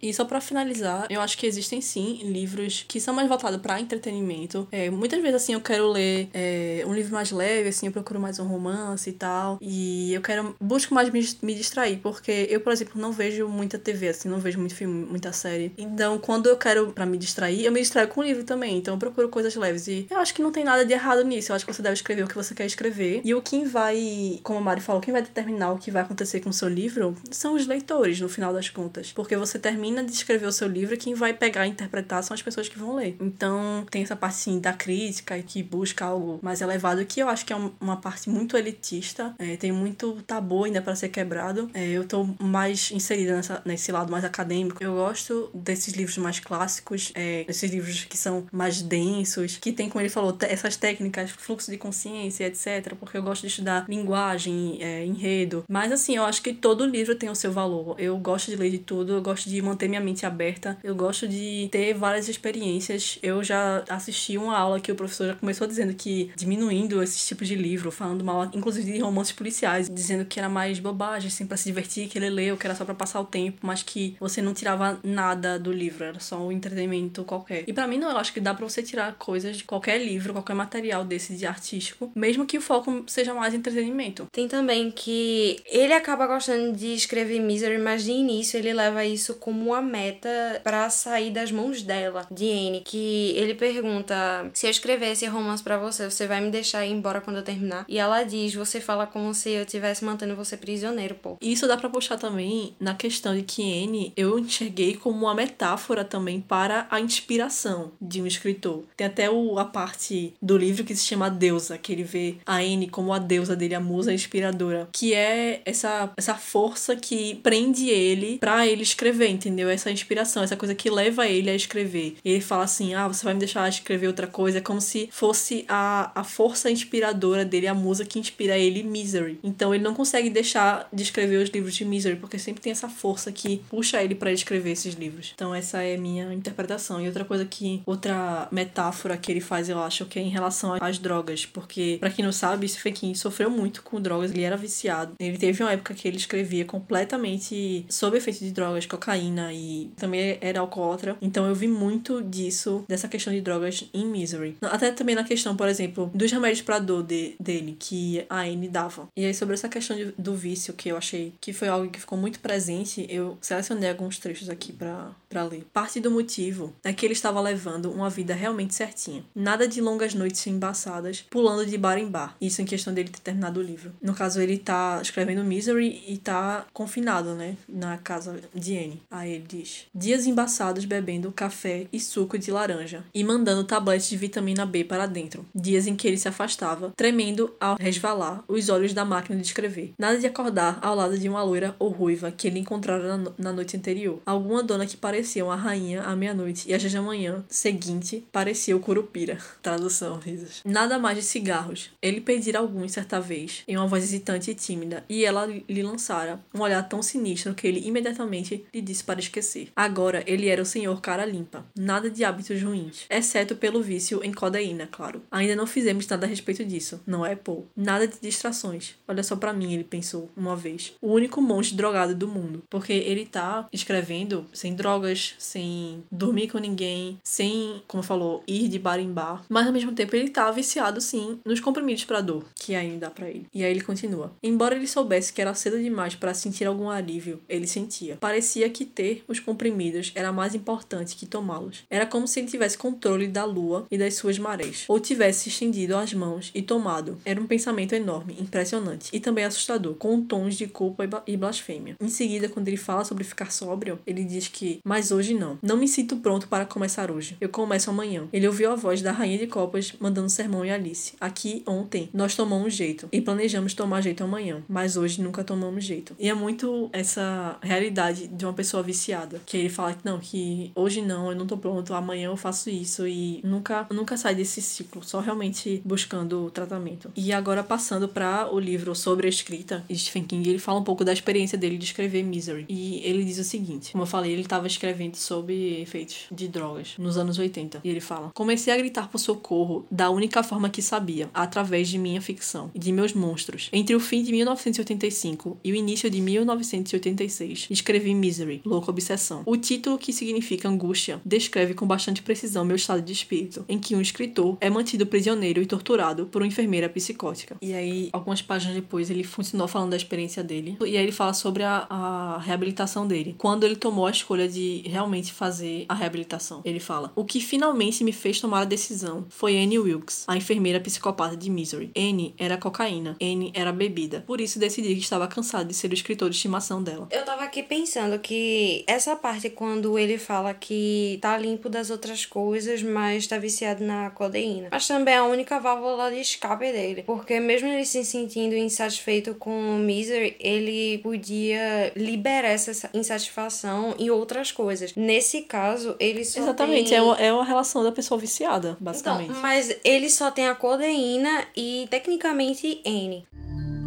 [0.00, 3.80] E só pra finalizar, eu acho que existem sim livros que são mais voltados pra
[3.80, 4.66] entretenimento.
[4.70, 8.20] É, muitas vezes, assim, eu quero ler é, um livro mais leve, assim, eu procuro
[8.20, 9.58] mais um romance e tal.
[9.60, 10.56] E eu quero.
[10.60, 14.38] Busco mais me, me distrair, porque eu, por exemplo, não vejo muita TV, assim, não
[14.38, 15.72] vejo muito filme, muita série.
[15.76, 18.76] Então, quando eu quero pra me distrair, eu me distraio com o livro também.
[18.76, 19.88] Então, eu procuro coisas leves.
[19.88, 21.52] E eu acho que não tem nada de errado nisso.
[21.52, 23.20] Eu acho que você deve escrever o que você quer escrever.
[23.24, 26.40] E o quem vai, como a Mari falou, quem vai determinar o que vai acontecer
[26.40, 29.12] com o seu livro são os leitores, no final das contas.
[29.12, 32.34] Porque você termina termina de escrever o seu livro, quem vai pegar e interpretar são
[32.34, 33.16] as pessoas que vão ler.
[33.20, 37.44] Então, tem essa parte, sim, da crítica que busca algo mais elevado, que eu acho
[37.44, 39.34] que é uma parte muito elitista.
[39.38, 41.70] É, tem muito tabu ainda para ser quebrado.
[41.72, 44.82] É, eu tô mais inserida nessa, nesse lado mais acadêmico.
[44.82, 49.88] Eu gosto desses livros mais clássicos, é, esses livros que são mais densos, que tem,
[49.88, 52.94] como ele falou, essas técnicas, fluxo de consciência, etc.
[52.98, 55.64] Porque eu gosto de estudar linguagem, é, enredo.
[55.68, 57.94] Mas, assim, eu acho que todo livro tem o seu valor.
[57.98, 60.78] Eu gosto de ler de tudo, eu gosto de manter minha mente aberta.
[60.82, 63.18] Eu gosto de ter várias experiências.
[63.22, 67.46] Eu já assisti uma aula que o professor já começou dizendo que diminuindo esses tipos
[67.46, 71.56] de livro, falando mal, inclusive de romances policiais, dizendo que era mais bobagem, assim, pra
[71.56, 74.40] se divertir, que ele leu, que era só para passar o tempo, mas que você
[74.40, 77.64] não tirava nada do livro, era só um entretenimento qualquer.
[77.66, 80.32] E para mim não, eu acho que dá para você tirar coisas de qualquer livro,
[80.32, 84.26] qualquer material desse de artístico, mesmo que o foco seja mais entretenimento.
[84.32, 89.34] Tem também que ele acaba gostando de escrever Misery, mas de início ele leva isso
[89.34, 94.70] como uma meta para sair das mãos dela, de Anne, que ele pergunta: "Se eu
[94.70, 97.98] escrever esse romance para você, você vai me deixar ir embora quando eu terminar?" E
[97.98, 101.88] ela diz: "Você fala como se eu estivesse mantendo você prisioneiro, pô." Isso dá para
[101.88, 107.00] puxar também na questão de que Anne eu enxerguei como uma metáfora também para a
[107.00, 108.84] inspiração de um escritor.
[108.96, 112.56] Tem até o, a parte do livro que se chama Deusa, que ele vê a
[112.56, 117.88] Anne como a deusa dele, a musa inspiradora, que é essa essa força que prende
[117.88, 119.57] ele para ele escrever, entendeu?
[119.66, 122.16] Essa inspiração, essa coisa que leva ele a escrever.
[122.24, 125.64] Ele fala assim: "Ah, você vai me deixar escrever outra coisa", é como se fosse
[125.68, 129.38] a, a força inspiradora dele, a musa que inspira ele, Misery.
[129.42, 132.88] Então ele não consegue deixar de escrever os livros de Misery, porque sempre tem essa
[132.88, 135.32] força que puxa ele para escrever esses livros.
[135.34, 137.00] Então essa é a minha interpretação.
[137.00, 140.76] E outra coisa que outra metáfora que ele faz, eu acho, que é em relação
[140.80, 145.14] às drogas, porque para quem não sabe, Stephen sofreu muito com drogas, ele era viciado.
[145.18, 150.38] Ele teve uma época que ele escrevia completamente sob efeito de drogas, cocaína e também
[150.40, 151.16] era alcoólatra.
[151.20, 154.56] Então eu vi muito disso, dessa questão de drogas em Misery.
[154.62, 158.68] Até também na questão, por exemplo, dos remédios pra dor de, dele, que a Anne
[158.68, 159.08] dava.
[159.16, 162.00] E aí sobre essa questão de, do vício, que eu achei que foi algo que
[162.00, 165.66] ficou muito presente, eu selecionei alguns trechos aqui pra ler.
[165.72, 169.24] Parte do motivo é que ele estava levando uma vida realmente certinha.
[169.34, 172.36] Nada de longas noites embaçadas, pulando de bar em bar.
[172.40, 173.92] Isso em questão dele ter terminado o livro.
[174.00, 177.56] No caso, ele tá escrevendo Misery e tá confinado, né?
[177.68, 179.02] Na casa de Anne.
[179.10, 184.16] Aí ele diz: Dias embaçados bebendo café e suco de laranja e mandando tabletes de
[184.16, 185.46] vitamina B para dentro.
[185.54, 189.92] Dias em que ele se afastava, tremendo ao resvalar os olhos da máquina de escrever.
[189.98, 193.52] Nada de acordar ao lado de uma loira ou ruiva que ele encontrara na, na
[193.52, 194.20] noite anterior.
[194.26, 198.80] Alguma dona que parecia uma rainha à meia-noite e às da manhã seguinte parecia o
[198.80, 199.38] Curupira.
[199.62, 200.62] Tradução, risos.
[200.64, 201.90] Nada mais de cigarros.
[202.00, 206.40] Ele pedira alguns certa vez, em uma voz hesitante e tímida, e ela lhe lançara
[206.54, 209.68] um olhar tão sinistro que ele imediatamente lhe disse para esquecer.
[209.74, 211.64] Agora ele era o senhor cara limpa.
[211.76, 215.22] Nada de hábitos ruins, exceto pelo vício em codeína, claro.
[215.30, 217.66] Ainda não fizemos nada a respeito disso, não é, Paul?
[217.76, 218.94] Nada de distrações.
[219.06, 220.94] Olha só para mim, ele pensou uma vez.
[221.00, 222.62] O único monge drogado do mundo.
[222.68, 228.78] Porque ele tá escrevendo sem drogas, sem dormir com ninguém, sem, como falou, ir de
[228.78, 229.44] bar em bar.
[229.48, 233.10] Mas ao mesmo tempo ele tá viciado sim nos comprimidos para dor que ainda dá
[233.10, 233.46] para ele.
[233.54, 234.32] E aí ele continua.
[234.42, 238.16] Embora ele soubesse que era cedo demais para sentir algum alívio, ele sentia.
[238.16, 241.84] Parecia que ter os comprimidos era mais importante que tomá-los.
[241.90, 245.96] Era como se ele tivesse controle da lua e das suas marés, ou tivesse estendido
[245.96, 247.18] as mãos e tomado.
[247.24, 251.96] Era um pensamento enorme, impressionante e também assustador, com tons de culpa e blasfêmia.
[252.00, 255.58] Em seguida, quando ele fala sobre ficar sóbrio, ele diz que, mas hoje não.
[255.62, 257.36] Não me sinto pronto para começar hoje.
[257.40, 258.28] Eu começo amanhã.
[258.32, 261.14] Ele ouviu a voz da rainha de copas mandando sermão em Alice.
[261.20, 266.14] Aqui, ontem, nós tomamos jeito e planejamos tomar jeito amanhã, mas hoje nunca tomamos jeito.
[266.18, 268.97] E é muito essa realidade de uma pessoa viciada,
[269.46, 272.70] que ele fala que não, que hoje não, eu não tô pronto, amanhã eu faço
[272.70, 277.10] isso e nunca nunca sai desse ciclo, só realmente buscando o tratamento.
[277.16, 281.04] E agora passando para o livro sobre a escrita Stephen King, ele fala um pouco
[281.04, 282.66] da experiência dele de escrever Misery.
[282.68, 286.94] E ele diz o seguinte, como eu falei, ele estava escrevendo sobre efeitos de drogas
[286.98, 287.80] nos anos 80.
[287.84, 291.98] E ele fala: "Comecei a gritar por socorro da única forma que sabia, através de
[291.98, 293.68] minha ficção e de meus monstros.
[293.72, 299.42] Entre o fim de 1985 e o início de 1986, escrevi Misery, Obsessão.
[299.46, 303.94] O título, que significa angústia, descreve com bastante precisão meu estado de espírito, em que
[303.94, 307.56] um escritor é mantido prisioneiro e torturado por uma enfermeira psicótica.
[307.60, 310.76] E aí, algumas páginas depois, ele continuou falando da experiência dele.
[310.80, 313.34] E aí ele fala sobre a, a reabilitação dele.
[313.38, 316.60] Quando ele tomou a escolha de realmente fazer a reabilitação.
[316.64, 320.80] Ele fala: O que finalmente me fez tomar a decisão foi Annie Wilkes, a enfermeira
[320.80, 321.90] psicopata de Misery.
[321.96, 324.24] Annie era cocaína, N era bebida.
[324.26, 327.08] Por isso decidi que estava cansado de ser o escritor de estimação dela.
[327.10, 332.26] Eu tava aqui pensando que essa parte quando ele fala que tá limpo das outras
[332.26, 334.68] coisas, mas tá viciado na codeína.
[334.70, 337.02] Mas também é a única válvula de escape dele.
[337.04, 344.10] Porque mesmo ele se sentindo insatisfeito com o Misery, ele podia liberar essa insatisfação em
[344.10, 344.94] outras coisas.
[344.94, 346.98] Nesse caso, ele só Exatamente, tem...
[346.98, 349.30] é, uma, é uma relação da pessoa viciada, basicamente.
[349.30, 353.26] Então, mas ele só tem a codeína e tecnicamente N.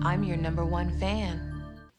[0.04, 1.51] I'm your number one fan.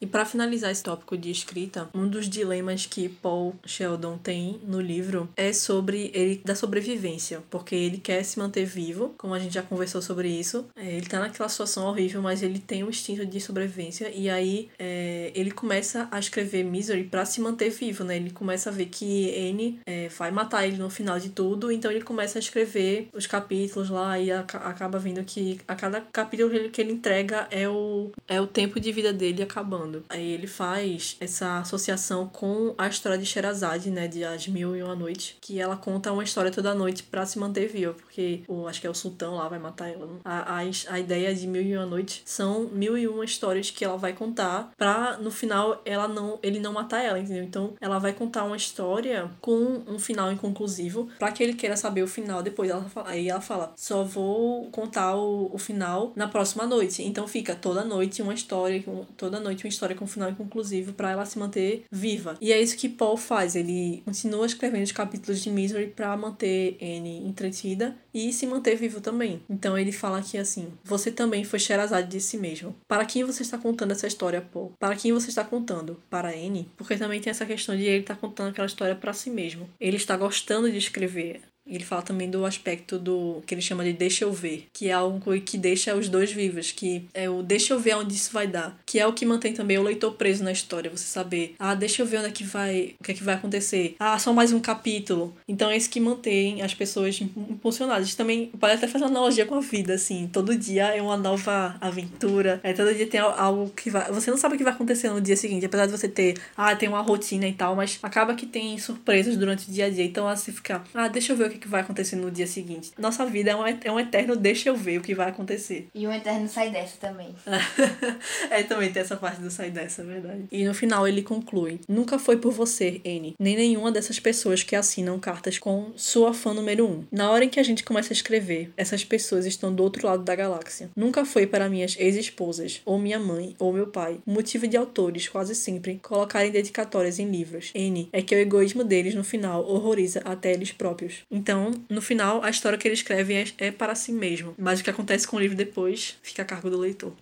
[0.03, 4.81] E para finalizar esse tópico de escrita, um dos dilemas que Paul Sheldon tem no
[4.81, 9.55] livro é sobre ele da sobrevivência, porque ele quer se manter vivo, como a gente
[9.55, 10.67] já conversou sobre isso.
[10.75, 14.69] É, ele tá naquela situação horrível, mas ele tem um instinto de sobrevivência e aí
[14.77, 18.17] é, ele começa a escrever Misery para se manter vivo, né?
[18.17, 21.93] Ele começa a ver que N é, vai matar ele no final de tudo, então
[21.93, 26.71] ele começa a escrever os capítulos lá e a, acaba vendo que a cada capítulo
[26.71, 29.92] que ele entrega é o, é o tempo de vida dele acabando.
[30.09, 34.83] Aí ele faz essa associação com a história de Sherazade, né, de As Mil e
[34.83, 38.67] Uma Noite, que ela conta uma história toda noite para se manter viva, porque o,
[38.67, 40.09] acho que é o sultão lá vai matar ela.
[40.25, 43.85] A, a, a ideia de Mil e Uma Noite são mil e uma histórias que
[43.85, 47.45] ela vai contar pra no final ela não ele não matar ela, entendeu?
[47.45, 52.03] Então ela vai contar uma história com um final inconclusivo para que ele queira saber
[52.03, 52.71] o final depois.
[52.71, 57.03] Ela fala, aí ela fala: só vou contar o, o final na próxima noite.
[57.03, 58.83] Então fica toda noite uma história,
[59.17, 62.37] toda noite uma história história com um final inconclusivo para ela se manter viva.
[62.41, 63.57] E é isso que Paul faz.
[63.57, 69.01] Ele continua escrevendo os capítulos de Misery para manter Anne entretida e se manter vivo
[69.01, 69.43] também.
[69.51, 72.75] Então ele fala aqui assim: Você também foi Sherazade de si mesmo.
[72.87, 74.73] Para quem você está contando essa história, Paul?
[74.79, 76.01] Para quem você está contando?
[76.09, 76.69] Para Anne?
[76.77, 79.69] Porque também tem essa questão de ele estar tá contando aquela história para si mesmo.
[79.81, 83.93] Ele está gostando de escrever ele fala também do aspecto do que ele chama de
[83.93, 87.73] deixa eu ver, que é algo que deixa os dois vivos, que é o deixa
[87.73, 90.43] eu ver onde isso vai dar, que é o que mantém também o leitor preso
[90.43, 93.15] na história, você saber, ah, deixa eu ver onde é que vai, o que é
[93.15, 93.97] que vai acontecer.
[93.99, 95.37] Ah, só mais um capítulo.
[95.47, 98.15] Então é isso que mantém as pessoas impulsionadas.
[98.15, 101.77] Também pode até fazer uma analogia com a vida, assim, todo dia é uma nova
[101.81, 105.11] aventura, é todo dia tem algo que vai, você não sabe o que vai acontecer
[105.11, 108.35] no dia seguinte, apesar de você ter, ah, tem uma rotina e tal, mas acaba
[108.35, 111.52] que tem surpresas durante o dia a dia, então assim ficar, ah, deixa eu ver
[111.57, 112.93] o que vai acontecer no dia seguinte.
[112.99, 115.89] Nossa vida é um, é um eterno deixa eu ver o que vai acontecer.
[115.95, 117.35] E o Eterno sai dessa também.
[118.51, 120.45] é, também tem essa parte do sai dessa, é verdade.
[120.51, 124.77] E no final ele conclui: Nunca foi por você, N, nem nenhuma dessas pessoas que
[124.77, 127.05] assinam cartas com sua fã número um.
[127.11, 130.23] Na hora em que a gente começa a escrever, essas pessoas estão do outro lado
[130.23, 130.91] da galáxia.
[130.97, 134.21] Nunca foi para minhas ex-esposas, ou minha mãe, ou meu pai.
[134.27, 137.71] O motivo de autores, quase sempre, colocarem dedicatórias em livros.
[137.75, 141.25] N é que o egoísmo deles no final horroriza até eles próprios.
[141.43, 144.55] Então, no final, a história que ele escreve é, é para si mesmo.
[144.57, 147.13] Mas o que acontece com o livro depois fica a cargo do leitor.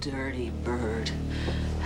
[0.00, 1.12] Dirty bird.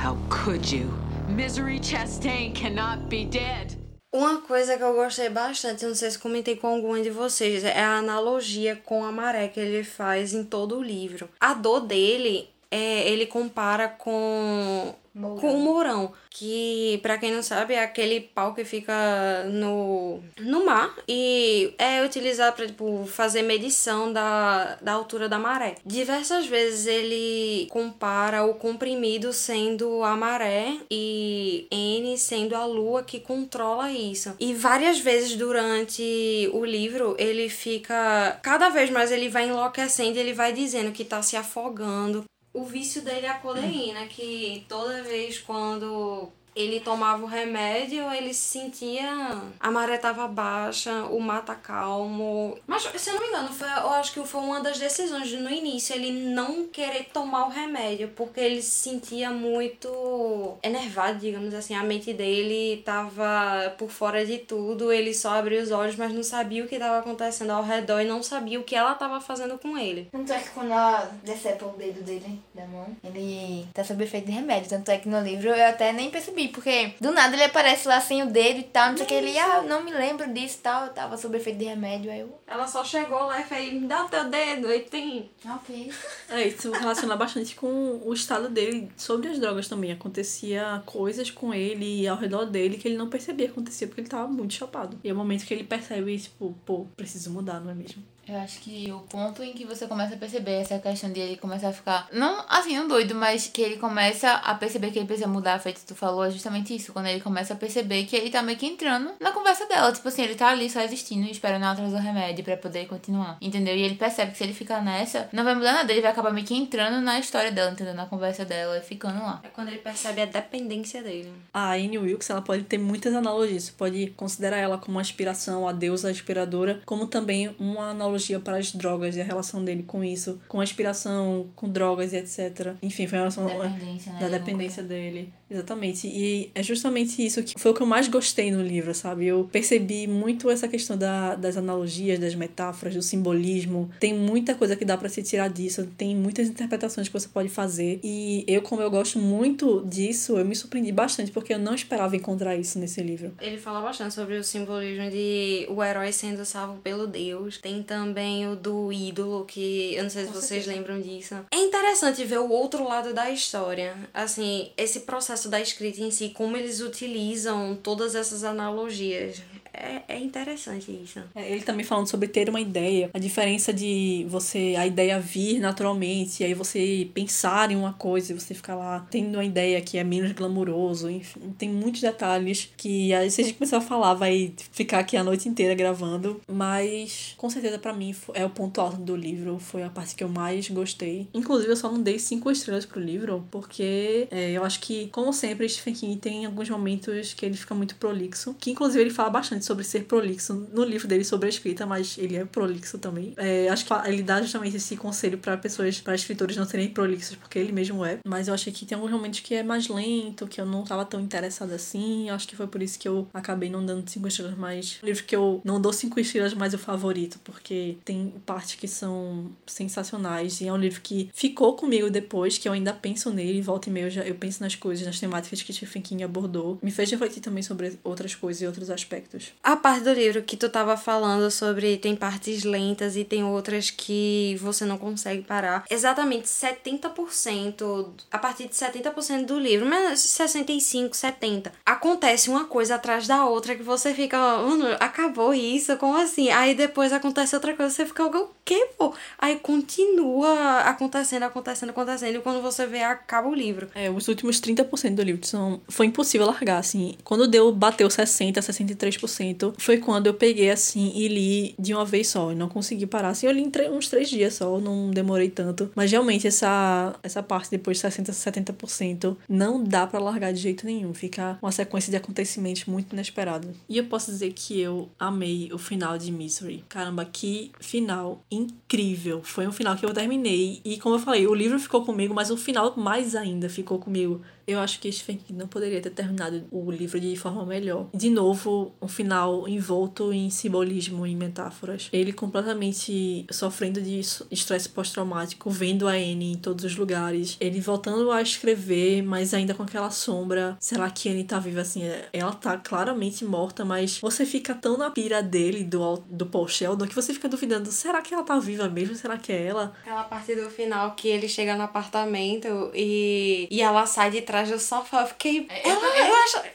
[0.01, 0.89] How could you?
[1.29, 3.77] Misery Chastain cannot be dead.
[4.13, 7.81] Uma coisa que eu gostei bastante, não sei se comentei com algum de vocês, é
[7.81, 11.29] a analogia com a maré que ele faz em todo o livro.
[11.41, 15.37] A dor dele, é, ele compara com Mourão.
[15.39, 20.67] com o Mourão, que para quem não sabe é aquele pau que fica no, no
[20.67, 25.77] mar e é utilizado para tipo, fazer medição da, da altura da maré.
[25.87, 33.21] Diversas vezes ele compara o comprimido sendo a maré e N sendo a lua que
[33.21, 34.35] controla isso.
[34.41, 40.33] E várias vezes durante o livro ele fica cada vez mais ele vai enlouquecendo, ele
[40.33, 42.25] vai dizendo que tá se afogando,
[42.55, 48.33] o vício dele é a codeína, que toda vez quando ele tomava o remédio, ele
[48.33, 49.11] se sentia.
[49.59, 52.57] A maré tava baixa, o mar tá calmo.
[52.67, 55.37] Mas, se eu não me engano, foi, eu acho que foi uma das decisões de,
[55.39, 61.53] no início ele não querer tomar o remédio, porque ele se sentia muito enervado, digamos
[61.55, 61.75] assim.
[61.75, 66.23] A mente dele tava por fora de tudo, ele só abria os olhos, mas não
[66.23, 69.59] sabia o que tava acontecendo ao redor e não sabia o que ela tava fazendo
[69.59, 70.09] com ele.
[70.13, 74.27] Tanto é que quando ela decepa o dedo dele da mão, ele tá sob efeito
[74.27, 74.69] de remédio.
[74.69, 78.01] Tanto é que no livro eu até nem percebi, porque do nada ele aparece lá
[78.01, 79.15] sem o dedo e tal, não sei o que.
[79.15, 82.11] Ele, ah, eu não me lembro disso e tal, eu tava sob efeito de remédio.
[82.11, 85.31] Aí eu, Ela só chegou lá e fez: me dá o teu dedo, e tem.
[85.45, 85.93] ok.
[86.29, 89.93] É, isso relaciona bastante com o estado dele sobre as drogas também.
[89.93, 94.01] Acontecia coisas com ele e ao redor dele que ele não percebia que acontecia porque
[94.01, 94.99] ele tava muito chapado.
[95.03, 98.03] E é o momento que ele percebe, tipo, pô, preciso mudar, não é mesmo?
[98.27, 101.37] Eu acho que o ponto em que você começa a perceber essa questão de ele
[101.37, 102.09] começar a ficar.
[102.13, 105.83] Não assim, um doido, mas que ele começa a perceber que ele precisa mudar, feito
[105.87, 106.93] tu falou, é justamente isso.
[106.93, 109.93] Quando ele começa a perceber que ele tá meio que entrando na conversa dela.
[109.93, 112.87] Tipo assim, ele tá ali só existindo e esperando ela trazer o remédio pra poder
[112.87, 113.37] continuar.
[113.41, 113.77] Entendeu?
[113.77, 115.93] E ele percebe que se ele ficar nessa, não vai mudar nada.
[115.93, 117.95] Ele vai acabar meio que entrando na história dela, entendeu?
[117.95, 119.41] Na conversa dela e ficando lá.
[119.43, 121.33] É quando ele percebe a dependência dele.
[121.53, 123.65] A Anne Wilkes, ela pode ter muitas analogias.
[123.65, 128.57] Você pode considerar ela como uma inspiração, a deusa inspiradora, como também uma analogia para
[128.57, 132.75] as drogas e a relação dele com isso, com a inspiração, com drogas e etc.
[132.83, 134.21] Enfim, foi a relação Dependência, né?
[134.21, 135.33] da dependência dele.
[135.51, 136.09] Exatamente.
[136.09, 139.27] E é justamente isso que foi o que eu mais gostei no livro, sabe?
[139.27, 143.91] Eu percebi muito essa questão da, das analogias, das metáforas, do simbolismo.
[144.01, 147.49] Tem muita coisa que dá para se tirar disso, tem muitas interpretações que você pode
[147.49, 148.01] fazer.
[148.03, 152.17] E eu, como eu gosto muito disso, eu me surpreendi bastante porque eu não esperava
[152.17, 153.33] encontrar isso nesse livro.
[153.41, 157.59] Ele fala bastante sobre o simbolismo de o herói sendo salvo pelo Deus.
[157.59, 161.35] Tem também o do ídolo, que eu não sei se vocês lembram disso.
[161.51, 163.97] É interessante ver o outro lado da história.
[164.13, 169.43] Assim, esse processo da escrita em si, como eles utilizam todas essas analogias.
[169.75, 171.21] É, é interessante isso.
[171.35, 175.59] É, Ele também falando sobre ter uma ideia, a diferença de você, a ideia vir
[175.59, 179.81] naturalmente, e aí você pensar em uma coisa e você ficar lá tendo uma ideia
[179.81, 184.15] que é menos glamuroso, enfim, tem muitos detalhes que se a gente começar a falar
[184.15, 188.81] vai ficar aqui a noite inteira gravando, mas com certeza pra mim é o ponto
[188.81, 191.29] alto do livro, foi a parte que eu mais gostei.
[191.33, 195.33] Inclusive eu só não dei cinco estrelas pro livro, porque é, eu acho que, como
[195.33, 199.31] sempre, Stephen King tem alguns momentos que ele fica muito prolixo, que inclusive ele fala
[199.31, 203.33] bastante sobre ser prolixo no livro dele sobre a escrita, mas ele é prolixo também.
[203.37, 207.37] É, acho que ele dá justamente esse conselho para pessoas, para escritores não serem prolixos,
[207.37, 208.19] porque ele mesmo é.
[208.27, 211.05] Mas eu achei que tem alguns momentos que é mais lento, que eu não tava
[211.05, 212.31] tão interessada assim.
[212.31, 215.25] Acho que foi por isso que eu acabei não dando cinco estrelas, mas o livro
[215.25, 220.61] que eu não dou cinco estrelas, mas o favorito, porque tem partes que são sensacionais
[220.61, 223.93] e é um livro que ficou comigo depois, que eu ainda penso nele, volta e
[223.93, 226.79] meia eu, já, eu penso nas coisas, nas temáticas que Stephen King abordou.
[226.83, 229.53] Me fez refletir também sobre outras coisas e outros aspectos.
[229.63, 233.91] A parte do livro que tu tava falando sobre tem partes lentas e tem outras
[233.91, 235.85] que você não consegue parar.
[235.91, 243.27] Exatamente 70%, a partir de 70% do livro, mas 65, 70, acontece uma coisa atrás
[243.27, 246.51] da outra que você fica, mano, acabou isso, como assim?
[246.51, 248.25] Aí depois acontece outra coisa, você fica,
[248.65, 249.15] o quê, pô?
[249.39, 252.37] Aí continua acontecendo, acontecendo, acontecendo.
[252.37, 253.89] E quando você vê, acaba o livro.
[253.95, 255.83] É, os últimos 30% do livro são.
[255.87, 257.15] Foi impossível largar, assim.
[257.23, 262.29] Quando deu, bateu 60%, 63%, foi quando eu peguei, assim, e li de uma vez
[262.29, 262.53] só.
[262.53, 263.29] E não consegui parar.
[263.29, 265.91] Assim, eu li uns três dias só, não demorei tanto.
[265.95, 270.87] Mas realmente, essa, essa parte depois de 60%, 70%, não dá pra largar de jeito
[270.87, 271.13] nenhum.
[271.13, 273.77] Fica uma sequência de acontecimentos muito inesperados.
[273.87, 276.83] E eu posso dizer que eu amei o final de Misery.
[276.89, 279.43] Caramba, que final incrível.
[279.43, 280.81] Foi um final que eu terminei.
[280.85, 284.41] E como eu falei, o livro ficou comigo, mas o final mais ainda ficou comigo.
[284.67, 288.07] Eu acho que Stephen King não poderia ter terminado o livro de forma melhor.
[288.15, 292.09] De novo, um final envolto em simbolismo e metáforas.
[292.13, 297.57] Ele completamente sofrendo de estresse pós-traumático, vendo a Anne em todos os lugares.
[297.61, 300.77] Ele voltando a escrever, mas ainda com aquela sombra.
[300.81, 302.03] Será que Anne tá viva assim?
[302.33, 307.07] Ela tá claramente morta, mas você fica tão na pira dele, do, do Paul Sheldon,
[307.07, 309.15] que você fica duvidando: será que ela tá viva mesmo?
[309.15, 309.93] Será que é ela?
[310.01, 314.54] Aquela parte do final que ele chega no apartamento e, e ela sai de trás
[314.63, 315.23] do sofá.
[315.23, 315.67] Eu fiquei.
[315.69, 316.25] É, ela, eu-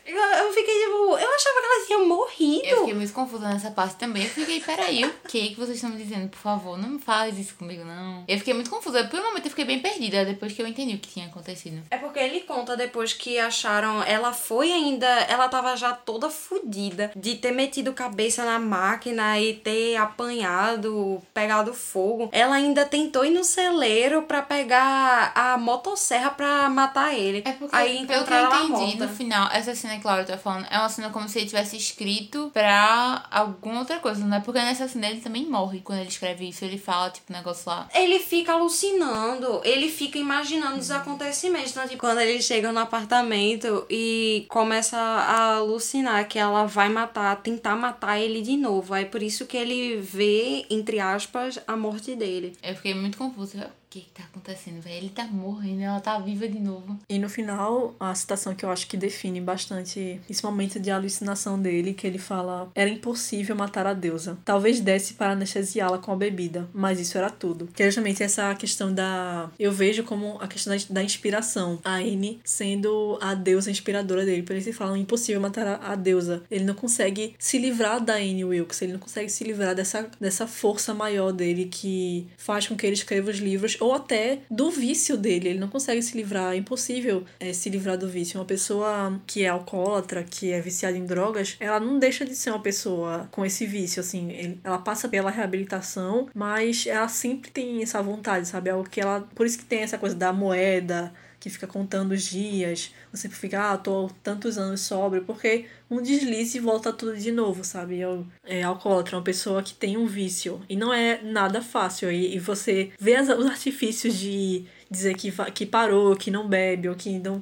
[0.07, 1.17] eu, eu, eu fiquei tipo.
[1.17, 2.65] Eu achava que ela tinha morrido.
[2.65, 4.23] Eu fiquei muito confusa nessa parte também.
[4.23, 6.29] Eu fiquei, peraí, o que que vocês estão me dizendo?
[6.29, 8.23] Por favor, não me faz isso comigo, não.
[8.27, 9.03] Eu fiquei muito confusa.
[9.05, 11.81] Por um momento eu fiquei bem perdida, depois que eu entendi o que tinha acontecido.
[11.89, 14.03] É porque ele conta depois que acharam.
[14.03, 15.07] Ela foi ainda.
[15.07, 19.95] Ela tava já toda fodida de ter metido cabeça na máquina e ter
[20.43, 22.29] apanhado, pegado fogo.
[22.31, 27.41] Ela ainda tentou ir no celeiro pra pegar a motosserra pra matar ele.
[27.45, 30.23] É porque, Aí pelo que eu encontraram ela entendi, no final, essa cena que Laura
[30.23, 34.37] tá falando é uma cena como se ele tivesse escrito pra alguma outra coisa, não
[34.37, 34.39] é?
[34.39, 36.63] Porque nessa cena ele também morre quando ele escreve isso.
[36.65, 37.87] Ele fala, tipo, um negócio lá.
[37.93, 41.71] Ele fica alucinando, ele fica imaginando os acontecimentos.
[41.71, 47.35] Então, tipo, quando ele chega no apartamento e começa a alucinar que ela vai matar,
[47.37, 48.93] tentar matar ele de novo.
[48.93, 52.55] Aí por isso que ele vê, entre aspas, a morte dele.
[52.63, 53.71] Eu fiquei muito confusa.
[53.91, 54.97] Que que tá acontecendo, velho?
[54.97, 56.99] Ele tá morrendo, ela tá viva de novo.
[57.09, 61.59] E no final, a citação que eu acho que define bastante esse momento de alucinação
[61.59, 64.37] dele, que ele fala: Era impossível matar a deusa.
[64.45, 67.67] Talvez desse para anestesiá-la com a bebida, mas isso era tudo.
[67.73, 69.49] Que é justamente essa questão da.
[69.57, 71.79] Eu vejo como a questão da- inspiração.
[71.83, 74.43] A Anne sendo a deusa inspiradora dele.
[74.43, 76.43] Por isso ele fala: Impossível matar a, a deusa.
[76.51, 80.45] Ele não consegue se livrar da Anne Wilkes, ele não consegue se livrar dessa, dessa
[80.45, 85.17] força maior dele que faz com que ele escreva os livros ou até do vício
[85.17, 85.49] dele.
[85.49, 88.39] Ele não consegue se livrar, é impossível é, se livrar do vício.
[88.39, 92.51] Uma pessoa que é alcoólatra, que é viciada em drogas, ela não deixa de ser
[92.51, 94.59] uma pessoa com esse vício, assim.
[94.63, 98.69] ela passa pela reabilitação, mas ela sempre tem essa vontade, sabe?
[98.69, 99.27] É Algo que ela.
[99.35, 101.13] Por isso que tem essa coisa da moeda.
[101.39, 106.59] Que fica contando os dias, você fica, ah, tô tantos anos sóbrio, porque um deslize
[106.59, 107.97] volta tudo de novo, sabe?
[107.97, 110.61] Eu, é alcoólatra, uma pessoa que tem um vício.
[110.67, 112.11] E não é nada fácil.
[112.11, 116.89] E, e você vê as- os artifícios de dizer que, que parou, que não bebe,
[116.89, 117.41] ou que não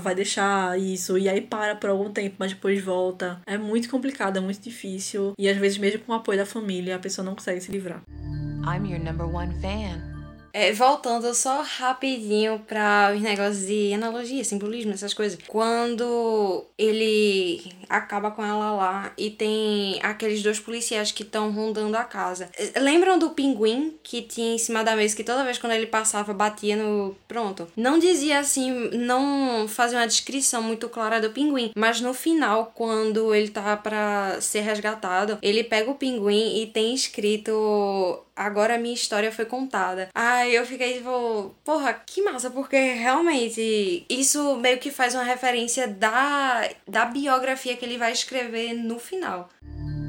[0.00, 3.40] vai deixar isso, e aí para por algum tempo, mas depois volta.
[3.46, 5.34] É muito complicado, é muito difícil.
[5.38, 8.02] E às vezes, mesmo com o apoio da família, a pessoa não consegue se livrar.
[8.64, 10.15] I'm your number one fan.
[10.56, 15.38] É, voltando só rapidinho para os negócios de analogia, simbolismo, essas coisas.
[15.46, 22.04] Quando ele acaba com ela lá e tem aqueles dois policiais que estão rondando a
[22.04, 22.48] casa.
[22.56, 25.86] Eh, Lembram do pinguim que tinha em cima da mesa que toda vez quando ele
[25.86, 27.14] passava batia no.
[27.28, 27.68] Pronto.
[27.76, 33.34] Não dizia assim, não fazia uma descrição muito clara do pinguim, mas no final, quando
[33.34, 38.94] ele tá pra ser resgatado, ele pega o pinguim e tem escrito agora a minha
[38.94, 40.08] história foi contada.
[40.14, 45.88] Aí eu fiquei tipo, porra, que massa, porque realmente isso meio que faz uma referência
[45.88, 49.48] da, da biografia que ele vai escrever no final.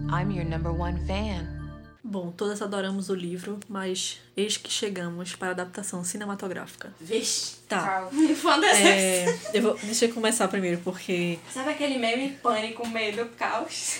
[0.09, 1.57] I'm your number one fan.
[2.03, 6.93] Bom, todas adoramos o livro, mas eis que chegamos para a adaptação cinematográfica.
[7.01, 8.07] Vixe, Tá.
[8.41, 13.99] Fã É, eu vou, deixa eu começar primeiro, porque Sabe aquele meme pânico, medo, caos?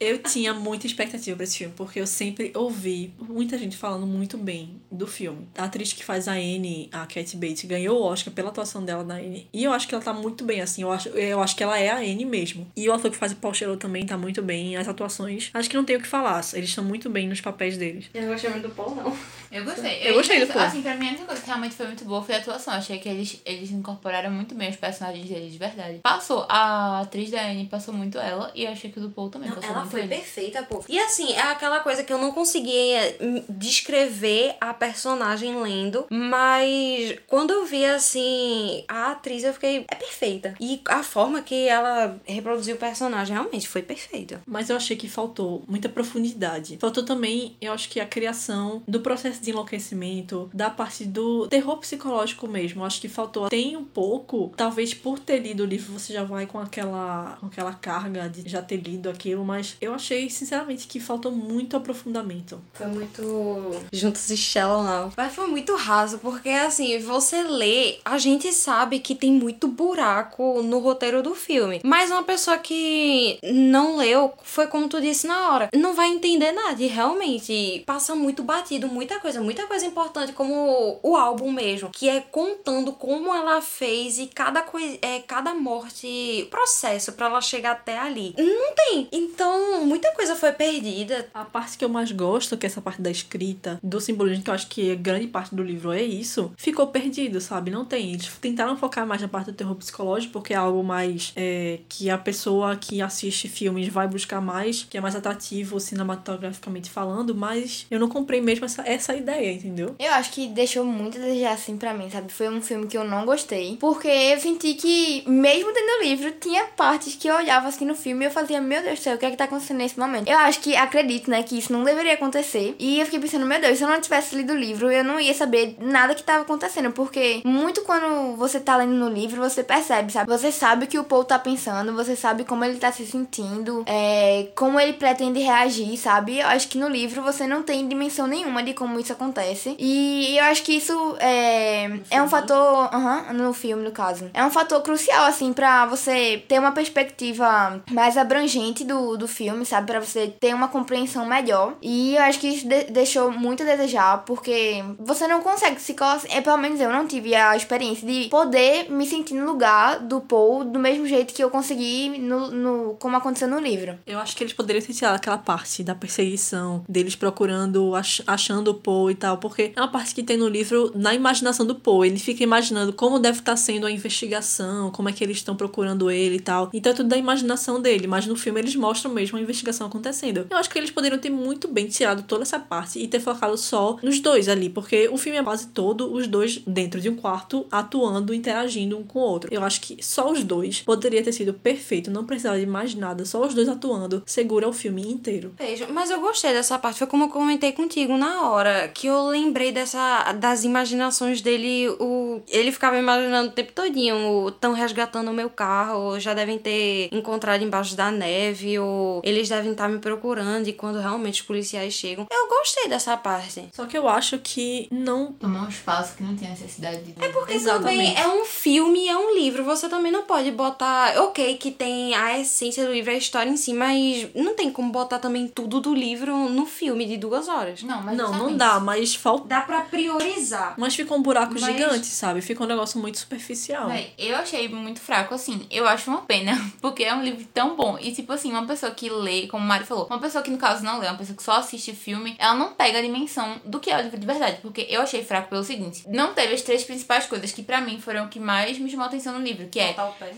[0.00, 4.38] Eu tinha muita expectativa pra esse filme, porque eu sempre ouvi muita gente falando muito
[4.38, 5.48] bem do filme.
[5.56, 9.02] A atriz que faz a Anne, a Cat Bates, ganhou o Oscar pela atuação dela
[9.02, 9.48] na Anne.
[9.52, 10.82] E eu acho que ela tá muito bem, assim.
[10.82, 12.70] Eu acho, eu acho que ela é a Anne mesmo.
[12.76, 14.76] E o ator que faz o Paul Sheldon também tá muito bem.
[14.76, 16.38] As atuações, acho que não tem o que falar.
[16.52, 18.06] Eles estão muito bem nos papéis deles.
[18.14, 19.16] Eu não gostei muito do Paul, não.
[19.50, 20.06] Eu gostei.
[20.06, 20.64] Eu gostei do Paul.
[20.64, 22.74] Assim, pra mim, a única coisa que realmente foi muito boa foi a atuação.
[22.74, 26.00] Achei que eles, eles incorporaram muito bem os personagens deles, de verdade.
[26.02, 26.46] Passou.
[26.48, 29.48] A atriz da Anne passou muito ela e eu achei que o do Paul também
[29.48, 30.84] Não, passou ela muito foi perfeita, pô.
[30.88, 37.16] E assim, é aquela coisa que eu não conseguia hum, descrever a personagem lendo, mas
[37.26, 40.54] quando eu vi assim a atriz, eu fiquei é perfeita.
[40.60, 44.42] E a forma que ela reproduziu o personagem realmente foi perfeita.
[44.46, 46.78] Mas eu achei que faltou muita profundidade.
[46.80, 51.76] Faltou também, eu acho que a criação do processo de enlouquecimento, da parte do terror
[51.78, 52.82] psicológico mesmo.
[52.82, 53.48] Eu acho que faltou.
[53.48, 57.46] Tem um pouco, talvez por ter lido o livro, você já vai com aquela, com
[57.46, 62.60] aquela carga de já ter lido aquilo, mas eu achei, sinceramente, que faltou muito aprofundamento.
[62.72, 65.12] Foi muito juntos e shallow now.
[65.16, 70.62] Mas foi muito raso, porque assim, você lê, a gente sabe que tem muito buraco
[70.62, 71.80] no roteiro do filme.
[71.84, 76.52] Mas uma pessoa que não leu, foi como tu disse na hora, não vai entender
[76.52, 76.82] nada.
[76.82, 82.08] E realmente passa muito batido, muita coisa, muita coisa importante, como o álbum mesmo, que
[82.08, 87.72] é contando como ela fez e cada coisa, é cada morte, processo pra ela chegar
[87.72, 88.34] até ali.
[88.36, 89.08] Não tem.
[89.12, 91.28] Então, muita coisa foi perdida.
[91.32, 94.50] A parte que eu mais gosto, que é essa parte da escrita, do simbolismo, que
[94.50, 97.70] eu acho que grande parte do livro é isso, ficou perdido, sabe?
[97.70, 98.12] Não tem.
[98.12, 102.10] Eles tentaram focar mais na parte do terror psicológico, porque é algo mais é, que
[102.10, 107.86] a pessoa que assiste filmes vai buscar mais, que é mais atrativo cinematograficamente falando, mas
[107.90, 109.94] eu não comprei mesmo essa, essa ideia, entendeu?
[109.98, 112.32] Eu acho que deixou muito a desejar assim pra mim, sabe?
[112.32, 113.76] Foi um filme que eu não gostei.
[113.78, 117.94] Porque eu senti que, mesmo tendo o livro, tinha partes que eu olhava assim no
[117.94, 119.98] filme e eu fazia, meu Deus do céu, o que é que tá acontecendo nesse
[119.98, 120.28] momento?
[120.28, 122.74] Eu acho que, acredito, né, que isso não deveria acontecer.
[122.78, 125.20] E eu fiquei pensando, meu Deus, se eu não tivesse lido o livro, eu não
[125.20, 126.90] ia saber nada que tava acontecendo.
[126.92, 130.30] Porque muito quando você tá lendo no livro, você percebe, sabe?
[130.30, 133.84] Você sabe o que o Paul tá pensando, você sabe como ele tá se sentindo,
[133.86, 136.38] é, como ele pretende reagir, sabe?
[136.38, 139.76] Eu acho que no livro você não tem dimensão nenhuma de como isso acontece.
[139.78, 142.88] E eu acho que isso é, é um fator.
[142.92, 144.30] aham, no filme, no caso.
[144.34, 149.37] É um fator crucial, assim, pra você ter uma perspectiva mais abrangente do, do filme,
[149.64, 149.86] sabe?
[149.86, 151.74] Pra você ter uma compreensão melhor.
[151.82, 155.94] E eu acho que isso de- deixou muito a desejar, porque você não consegue se
[155.94, 156.20] colocar.
[156.30, 160.20] É, pelo menos eu não tive a experiência de poder me sentir no lugar do
[160.20, 163.98] Paul do mesmo jeito que eu consegui no, no como aconteceu no livro.
[164.06, 168.74] Eu acho que eles poderiam tirado aquela parte da perseguição, deles procurando, ach- achando o
[168.74, 172.08] Poe e tal, porque é uma parte que tem no livro na imaginação do Poe.
[172.08, 176.10] Ele fica imaginando como deve estar sendo a investigação, como é que eles estão procurando
[176.10, 176.70] ele e tal.
[176.72, 180.46] Então é tudo da imaginação dele, mas no filme eles mostram mesmo a investigação acontecendo.
[180.50, 183.56] Eu acho que eles poderiam ter muito bem tirado toda essa parte e ter focado
[183.56, 187.16] só nos dois ali, porque o filme é quase todo os dois dentro de um
[187.16, 189.52] quarto, atuando, interagindo um com o outro.
[189.52, 193.24] Eu acho que só os dois poderia ter sido perfeito, não precisava de mais nada,
[193.24, 195.54] só os dois atuando segura o filme inteiro.
[195.58, 196.98] Vejo, mas eu gostei dessa parte.
[196.98, 198.88] Foi como eu comentei contigo na hora.
[198.88, 200.32] Que eu lembrei dessa.
[200.34, 201.88] das imaginações dele.
[202.00, 204.48] O, ele ficava imaginando o tempo todinho.
[204.48, 206.18] Estão resgatando o meu carro.
[206.20, 208.78] Já devem ter encontrado embaixo da neve.
[208.78, 210.66] Ou eles devem estar me procurando.
[210.68, 212.26] E quando realmente os policiais chegam.
[212.30, 213.68] Eu gostei dessa parte.
[213.72, 215.32] Só que eu acho que não.
[215.32, 217.14] Tomar um espaço que não tinha necessidade de.
[217.24, 218.14] É Porque Exatamente.
[218.14, 219.64] também é um filme, é um livro.
[219.64, 221.18] Você também não pode botar.
[221.22, 224.90] Ok, que tem a essência do livro, a história em si, mas não tem como
[224.90, 227.82] botar também tudo do livro no filme de duas horas.
[227.82, 229.46] Não, mas Não, não dá, mas falta.
[229.48, 230.74] Dá pra priorizar.
[230.78, 232.40] Mas fica um buraco Mas- gigante, sabe?
[232.40, 233.88] Fica um negócio muito superficial.
[234.18, 235.66] Eu achei muito fraco, assim.
[235.70, 237.98] Eu acho uma pena, porque é um livro tão bom.
[238.00, 240.58] E, tipo assim, uma pessoa que lê, como o Mari falou, uma pessoa que no
[240.58, 243.80] caso não lê, uma pessoa que só assiste filme, ela não pega a dimensão do
[243.80, 244.58] que é o livro de verdade.
[244.62, 248.00] Porque eu achei fraco pelo seguinte: não teve as três principais coisas que pra mim
[248.00, 249.94] foram o que mais me chamou a atenção no livro, que é.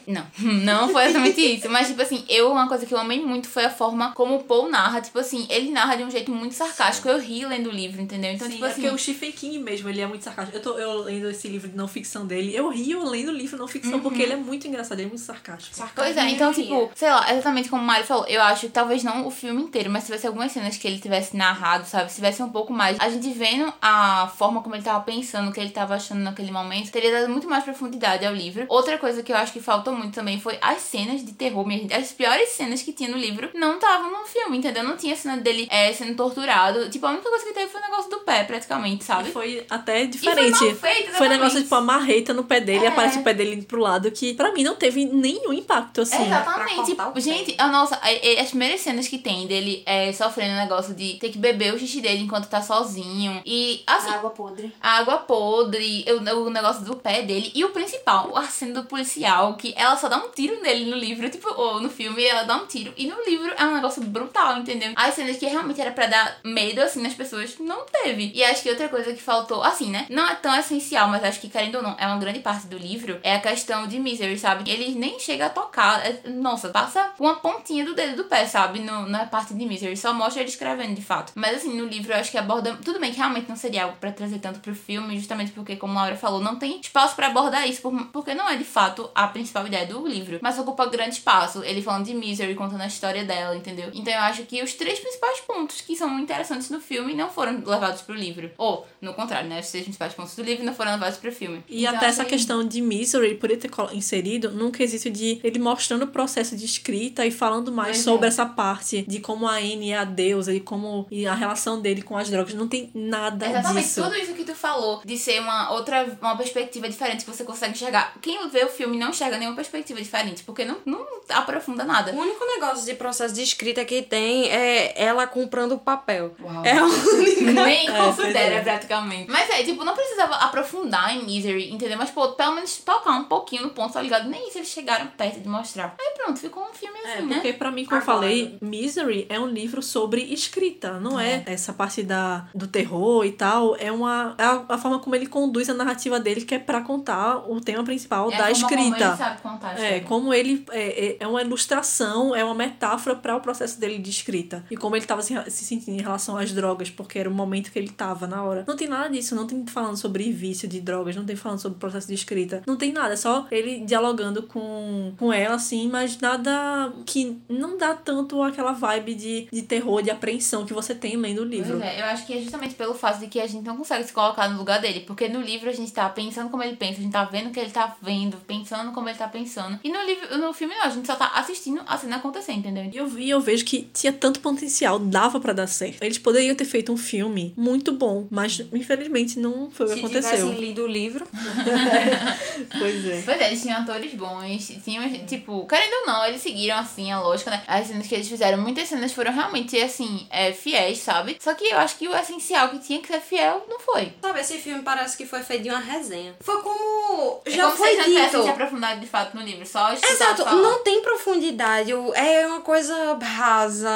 [0.06, 1.68] Não, não foi exatamente isso.
[1.70, 4.44] Mas, tipo assim, eu, uma coisa que eu amei muito foi a forma como o
[4.44, 5.00] Paul narra.
[5.00, 7.08] Tipo assim, ele narra de um jeito muito sarcástico.
[7.08, 8.32] Eu ri lendo o livro, entendeu?
[8.32, 8.82] Então, Sim, tipo é assim.
[8.82, 10.56] porque o Stephen King mesmo, ele é muito sarcástico.
[10.56, 13.56] Eu tô eu lendo esse livro de não ficção dele, eu rio lendo o livro
[13.56, 14.00] de não ficção, Uhum.
[14.00, 15.88] porque ele é muito engraçado, ele é muito sarcástico.
[15.94, 19.02] Pois é, então, tipo, sei lá, exatamente como o Mário falou, eu acho que talvez
[19.02, 22.08] não o filme inteiro, mas se tivesse algumas cenas que ele tivesse narrado, sabe?
[22.10, 22.98] Se tivesse um pouco mais.
[23.00, 26.50] A gente vendo a forma como ele tava pensando, o que ele tava achando naquele
[26.50, 28.64] momento, teria dado muito mais profundidade ao livro.
[28.68, 31.78] Outra coisa que eu acho que faltou muito também foi as cenas de terror, minha
[31.80, 31.94] gente.
[31.94, 34.82] As piores cenas que tinha no livro não estavam no filme, entendeu?
[34.84, 36.88] Não tinha cena dele é, sendo torturado.
[36.90, 39.28] Tipo, a única coisa que teve foi o negócio do pé, praticamente, sabe?
[39.28, 40.56] E foi até E diferente.
[40.58, 42.88] foi mal feito, Foi um negócio tipo a marreta no pé dele e É.
[42.88, 46.24] aparece o pé dele indo pro lado, que pra mim não teve nenhum impacto assim.
[46.26, 46.84] Exatamente.
[46.86, 47.20] Tipo, o pé.
[47.20, 50.92] gente, a nossa, a- a- as primeiras cenas que tem dele é, sofrendo o negócio
[50.92, 53.40] de ter que beber o xixi dele enquanto tá sozinho.
[53.46, 54.72] E, assim, Água podre.
[54.80, 57.52] a água podre, o, o negócio do pé dele.
[57.54, 60.96] E o principal, a cena do policial, que ela só dá um tiro nele no
[60.96, 62.92] livro, tipo, ou no filme, ela dá um tiro.
[62.96, 64.92] E no livro é um negócio brutal, entendeu?
[64.96, 68.32] As cenas que realmente era pra dar medo, assim, nas pessoas, não teve.
[68.34, 70.06] E acho que outra coisa que faltou, assim, né?
[70.10, 72.76] Não é tão essencial, mas acho que, querendo ou não, é uma grande parte do
[72.76, 74.68] livro, é a questão de Misery, sabe?
[74.68, 76.04] Ele nem chega a tocar.
[76.04, 78.80] é- nossa, passa uma pontinha do dedo do pé, sabe?
[78.80, 79.96] No, na parte de Misery.
[79.96, 81.32] Só mostra ele escrevendo, de fato.
[81.34, 82.76] Mas assim, no livro eu acho que aborda.
[82.84, 85.92] Tudo bem que realmente não seria algo pra trazer tanto pro filme, justamente porque, como
[85.98, 89.10] a Laura falou, não tem espaço pra abordar isso, por- porque não é de fato
[89.14, 90.38] a principal ideia do livro.
[90.42, 91.62] Mas ocupa grande espaço.
[91.64, 93.90] Ele falando de Misery, contando a história dela, entendeu?
[93.94, 97.62] Então eu acho que os três principais pontos que são interessantes no filme não foram
[97.64, 98.50] levados pro livro.
[98.58, 99.60] Ou, no contrário, né?
[99.60, 101.62] Os três principais pontos do livro não foram levados pro filme.
[101.68, 105.58] E Então, até essa questão de Misery, por ele ter inserido num quesito de ele
[105.58, 108.29] mostrando o processo de escrita e falando mais sobre é.
[108.30, 112.02] Essa parte de como a Anne é a deusa e como e a relação dele
[112.02, 112.54] com as drogas.
[112.54, 114.02] Não tem nada Exatamente, disso.
[114.02, 117.72] tudo isso que tu falou, de ser uma outra, uma perspectiva diferente que você consegue
[117.72, 118.14] enxergar.
[118.20, 122.12] Quem vê o filme não enxerga nenhuma perspectiva diferente, porque não, não aprofunda nada.
[122.12, 126.34] O único negócio de processo de escrita que tem é ela comprando o papel.
[126.40, 126.64] Uau.
[126.64, 127.64] É a única.
[127.64, 128.62] Nem considera pois é.
[128.62, 129.30] praticamente.
[129.30, 131.98] Mas é, tipo, não precisava aprofundar em Misery, entendeu?
[131.98, 134.28] Mas, pô, pelo menos tocar um pouquinho no ponto, tá ligado?
[134.28, 135.94] Nem isso eles chegaram perto de mostrar.
[135.98, 137.34] Aí pronto, ficou um filme É, assim, né?
[137.34, 138.19] porque pra mim, como eu Agora.
[138.20, 143.32] Falei, Misery é um livro sobre escrita, não é, essa parte da, do terror e
[143.32, 143.76] tal.
[143.78, 146.80] É uma é a, a forma como ele conduz a narrativa dele, que é pra
[146.82, 149.04] contar o tema principal É da como escrita.
[149.08, 153.14] ele sabe contar a É, como ele é, é- é uma ilustração, é uma metáfora
[153.16, 154.64] para o processo dele de escrita.
[154.70, 157.70] E como ele tava se, se sentindo em relação às drogas, porque era o momento
[157.70, 158.64] que ele tava na hora.
[158.66, 161.76] Não tem nada disso, não tem falando sobre vício de drogas, não tem falando sobre
[161.76, 162.62] o processo de escrita.
[162.66, 167.76] Não tem nada, é só ele dialogando com, com ela, assim, mas nada que não
[167.78, 171.78] dá tanto aquela vibe de, de terror, de apreensão que você tem lendo o livro.
[171.78, 174.04] Pois é, eu acho que é justamente pelo fato de que a gente não consegue
[174.04, 175.00] se colocar no lugar dele.
[175.00, 177.50] Porque no livro a gente tá pensando como ele pensa, a gente tá vendo o
[177.50, 179.78] que ele tá vendo, pensando como ele tá pensando.
[179.82, 182.88] E no livro, no filme não, a gente só tá assistindo a cena acontecer, entendeu?
[182.92, 186.02] E eu vi, eu vejo que tinha tanto potencial, dava pra dar certo.
[186.02, 190.00] Eles poderiam ter feito um filme muito bom, mas infelizmente não foi o que Se
[190.00, 190.30] aconteceu.
[190.30, 191.26] tivessem lido o livro.
[192.78, 193.22] Pois é.
[193.24, 197.20] Pois é, eles tinham atores bons, tinham, tipo, querendo ou não, eles seguiram, assim, a
[197.20, 197.62] lógica, né?
[197.66, 201.36] As cenas que eles fizeram, muitas cenas foram realmente, assim, é, fiéis, sabe?
[201.40, 204.12] Só que eu acho que o essencial que tinha que ser fiel não foi.
[204.22, 206.34] Sabe, esse filme parece que foi feito de uma resenha.
[206.40, 207.40] Foi como.
[207.44, 208.42] É Já como foi se não dito.
[208.42, 210.56] se aprofundado de fato no livro, só Exato, falar.
[210.62, 213.90] não tem profundidade, é uma coisa rasa,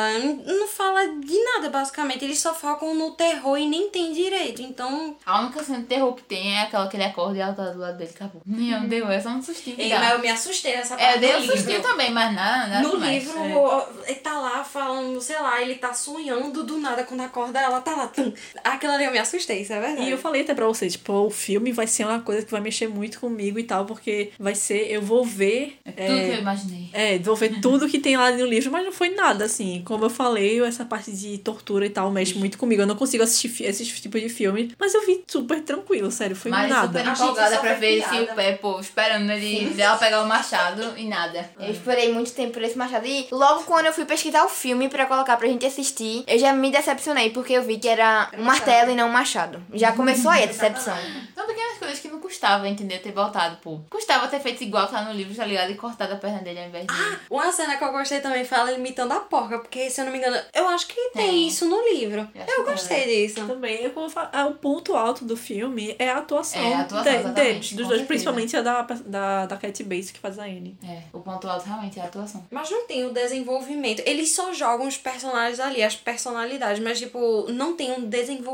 [0.47, 5.17] não fala de nada basicamente, eles só focam no terror e nem tem direito, então...
[5.25, 7.71] A única cena de terror que tem é aquela que ele acorda e ela tá
[7.71, 8.43] do lado dele, acabou.
[8.45, 11.21] Meu Deus, é só um sustinho Ei, mas eu me assustei nessa É, parte eu
[11.21, 13.25] dei um sustinho também, mas nada, nada No demais.
[13.25, 13.84] livro, É.
[14.23, 18.07] tá lá falando, sei lá, ele tá sonhando do nada quando acorda, ela tá lá.
[18.09, 18.33] Tum.
[18.63, 20.09] Aquilo ali eu me assustei, isso é verdade.
[20.09, 22.61] E eu falei até pra você, tipo, o filme vai ser uma coisa que vai
[22.61, 25.79] mexer muito comigo e tal, porque vai ser, eu vou ver.
[25.85, 26.89] É tudo que eu imaginei.
[26.93, 29.83] É, vou ver tudo que tem lá no livro, mas não foi nada, assim.
[29.85, 32.83] Como eu falei, essa parte de tortura e tal mexe muito comigo.
[32.83, 36.51] Eu não consigo assistir esses tipos de filme, mas eu vi super tranquilo, sério, foi
[36.51, 36.99] Mas nada.
[36.99, 41.07] super empolgada pra ver esse o pé, pô, esperando ele ela pegar o machado e
[41.07, 41.51] nada.
[41.59, 43.07] Eu esperei muito tempo por esse machado.
[43.07, 46.53] E logo quando eu fui pesquisar o filme pra colocar pra gente assistir, eu já
[46.53, 49.63] me decepcionei, porque eu vi que era um martelo e não um machado.
[49.73, 50.95] Já começou aí a decepção.
[51.35, 53.01] São pequenas coisas que não custava, entendeu?
[53.01, 53.81] Ter voltado, pô.
[53.91, 55.71] Custava ter feito igual tá no livro, tá ligado?
[55.71, 56.95] E cortado a perna dele ao invés de.
[57.31, 60.13] Uma cena que eu gostei também foi ela imitando a porca, porque se eu não
[60.13, 61.47] me engano, eu acho que tem, Tem.
[61.49, 62.29] isso no livro.
[62.35, 63.47] Eu Eu gostei disso.
[63.47, 67.23] Também, eu, falo, ah, o ponto alto do filme é a atuação, É, a atuação,
[67.25, 68.07] de- deles, dos dois, certeza.
[68.07, 70.79] principalmente a da, da, da Cat Bates que faz a Anne.
[70.83, 72.45] É, o ponto alto realmente é a atuação.
[72.51, 73.64] Mas não tem o desenvolvimento.
[74.05, 78.05] Eles só jogam os personagens ali, as personalidades, mas, tipo, não tem um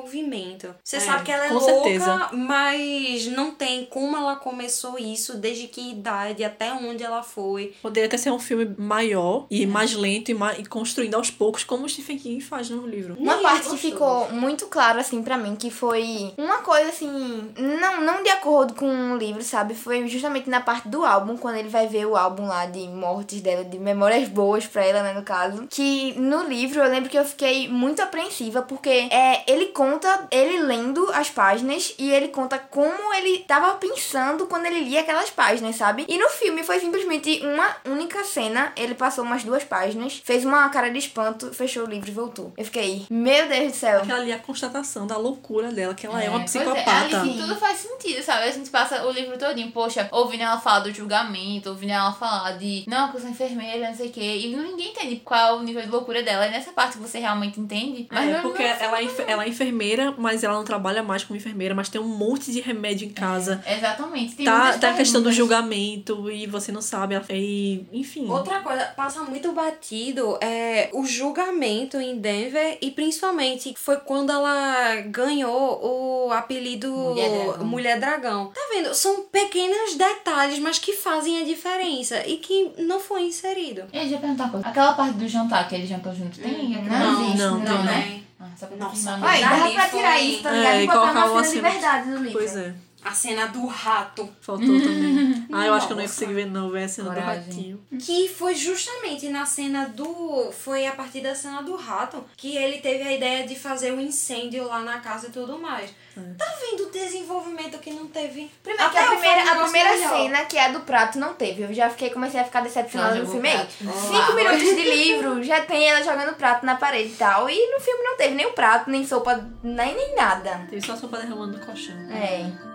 [0.00, 0.74] desenvolvimento.
[0.82, 2.30] Você É, sabe que ela é louca, certeza.
[2.32, 7.74] mas não tem como ela começou isso, desde que idade, até onde ela foi.
[7.82, 11.64] Poderia até ser um filme maior e mais lento e, ma- e construindo aos poucos,
[11.64, 13.16] como o Stephen King faz no livro.
[13.18, 18.00] Uma parte que ficou muito claro, assim, pra mim, que foi uma coisa, assim, não,
[18.00, 19.74] não de acordo com o livro, sabe?
[19.74, 23.40] Foi justamente na parte do álbum, quando ele vai ver o álbum lá de mortes
[23.40, 25.66] dela, de memórias boas pra ela, né, no caso.
[25.68, 30.60] Que no livro eu lembro que eu fiquei muito apreensiva, porque é, ele conta, ele
[30.60, 35.76] lendo as páginas e ele conta como ele tava pensando quando ele lia aquelas páginas,
[35.76, 36.04] sabe?
[36.08, 40.68] E no filme foi simplesmente uma única cena, ele passou umas duas páginas, fez uma
[40.68, 42.52] cara de espanto, fechou o livro e voltou.
[42.56, 43.98] Eu fiquei, meu Deus do céu.
[44.00, 47.20] Aquela ali é a constatação da loucura dela, que ela é, uma pois é, psicopata.
[47.20, 48.44] ali tudo faz sentido, sabe?
[48.44, 52.52] A gente passa o livro todinho, poxa, ouvindo ela falar do julgamento, ouvindo ela falar
[52.52, 55.58] de, não, que eu sou enfermeira, não sei o quê, e ninguém entende qual é
[55.58, 56.46] o nível de loucura dela.
[56.46, 58.06] É nessa parte que você realmente entende.
[58.10, 61.02] Mas é, não- porque não- ela é, enfe- ela é enfermeira, mas ela não trabalha
[61.02, 63.30] mais como enfermeira, mas tem um monte de remédio em casa.
[63.30, 63.62] casa.
[63.66, 64.34] Exatamente.
[64.36, 67.14] Tem Tá, tá a questão do julgamento e você não sabe.
[67.30, 68.28] E, enfim.
[68.28, 74.96] Outra coisa, passa muito batido é o julgamento em Denver e principalmente foi quando ela
[75.06, 77.64] ganhou o apelido Mulher Dragão.
[77.66, 78.46] Mulher Dragão.
[78.54, 78.94] Tá vendo?
[78.94, 83.84] São pequenos detalhes, mas que fazem a diferença e que não foi inserido.
[83.92, 84.68] Eu já perguntar uma coisa.
[84.80, 86.74] Aquela parte do jantar que eles jantam juntos, tem?
[86.74, 87.82] Aquilo Não, existe, não, não, não.
[87.84, 88.20] né?
[88.40, 89.26] Ah, só pra Nossa, dava
[89.64, 90.72] Ali pra tirar foi- isso, tá ligado?
[90.72, 92.32] É, e botar colocar uma cena de cena- verdade no livro.
[92.32, 92.74] Pois é.
[93.02, 94.28] A cena do rato.
[94.40, 95.46] Faltou também.
[95.52, 97.42] Ah, eu acho que eu não ia conseguir ver, não, ver a cena Coragem.
[97.42, 97.80] do ratinho.
[97.98, 100.52] Que foi justamente na cena do.
[100.52, 104.00] Foi a partir da cena do rato que ele teve a ideia de fazer um
[104.00, 105.90] incêndio lá na casa e tudo mais.
[106.36, 108.50] Tá vendo o desenvolvimento que não teve?
[108.62, 110.10] Primeiro, que Até a o primeira, a primeira melhor.
[110.10, 111.62] cena, que é a do prato, não teve.
[111.62, 113.48] Eu já fiquei, comecei a ficar decepcionada no filme.
[113.78, 117.48] Cinco minutos de livro, já tem ela jogando prato na parede e tal.
[117.48, 120.66] E no filme não teve nem o prato, nem sopa, nem, nem nada.
[120.68, 121.96] Teve só a sopa derramando no colchão.
[122.10, 122.69] É.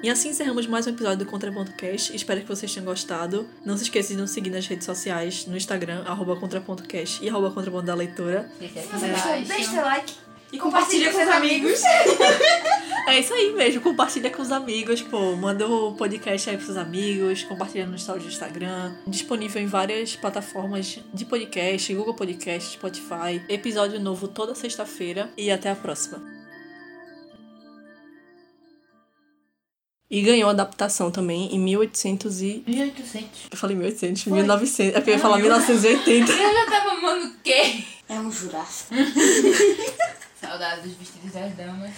[0.00, 2.14] E assim encerramos mais um episódio do Contraponto Cast.
[2.14, 3.48] Espero que vocês tenham gostado.
[3.64, 7.28] Não se esqueça de nos seguir nas redes sociais, no Instagram, arroba Contraponto Cast e
[7.28, 8.48] arroba Contraponto da Leitora.
[8.60, 10.14] Deixa seu like.
[10.52, 11.80] E Compartilha com seus amigos.
[13.08, 15.34] É isso aí mesmo, compartilha com os amigos, pô.
[15.34, 18.94] Manda o podcast aí pros seus amigos, compartilha no story do Instagram.
[19.06, 23.40] Disponível em várias plataformas de podcast, Google Podcast, Spotify.
[23.48, 26.37] Episódio novo toda sexta-feira e até a próxima.
[30.10, 32.64] E ganhou adaptação também em 1800 e...
[32.66, 33.48] 1800.
[33.50, 34.94] Eu falei 1800, 1900.
[34.94, 36.32] É porque eu ia falar 1980.
[36.32, 37.84] Eu já tava amando o quê?
[38.08, 38.94] É um Jurássico.
[40.40, 41.90] Saudades dos vestidos das damas.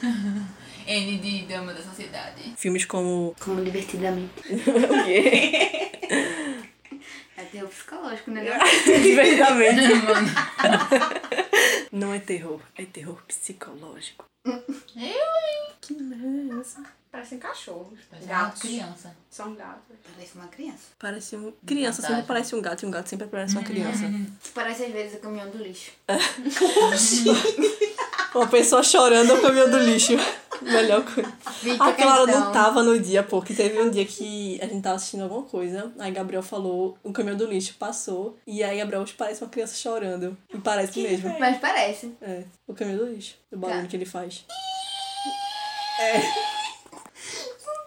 [0.86, 2.54] N de dama da sociedade.
[2.56, 3.36] Filmes como...
[3.38, 4.32] Como divertidamente.
[4.48, 5.90] O quê?
[7.36, 8.42] É terror psicológico, né?
[9.02, 9.94] Divertidamente.
[10.06, 10.28] Mano.
[11.92, 14.24] Não é terror, é terror psicológico.
[14.46, 14.54] Eu,
[15.80, 16.62] Que merda.
[17.10, 17.98] Parecem cachorros.
[18.12, 19.16] Mas é uma criança.
[19.28, 19.96] São gatos.
[20.14, 20.78] Parece uma criança.
[20.98, 21.52] Parece um...
[21.66, 24.04] Criança sempre parece um gato e um gato sempre parece uma criança.
[24.54, 25.90] Parece às vezes o caminhão do lixo.
[28.32, 30.12] Uma pessoa chorando no caminhão do lixo.
[30.62, 31.32] Melhor coisa.
[31.54, 32.44] Fica A Clara questão.
[32.44, 35.42] não tava no dia, pô, que teve um dia que a gente tava assistindo alguma
[35.42, 39.74] coisa, aí Gabriel falou, o caminhão do lixo passou, e aí Gabriel parece uma criança
[39.74, 40.36] chorando.
[40.54, 41.36] E parece mesmo.
[41.40, 42.14] Mas parece.
[42.22, 43.88] É, o caminhão do lixo, o barulho Tá.
[43.88, 44.44] que ele faz.
[45.98, 46.59] O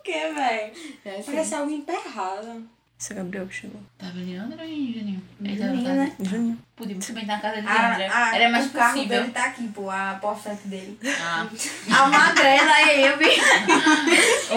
[0.04, 0.74] que, velho?
[1.06, 1.24] É assim.
[1.32, 2.68] Parece algo emperrado.
[3.00, 3.82] Isso é Gabriel chegou.
[3.98, 5.22] Tava em Leandro ou em Juninho?
[5.44, 6.16] Ele tava Juninho, né?
[6.22, 6.58] Juninho.
[6.76, 8.18] Podia muito bem estar na casa de Ah, Leandro.
[8.18, 9.20] ah, Era mais o carro possível.
[9.22, 11.00] dele tá aqui, pô, a porcente dele.
[11.20, 11.48] Ah.
[12.04, 13.26] A magrela, eu vi.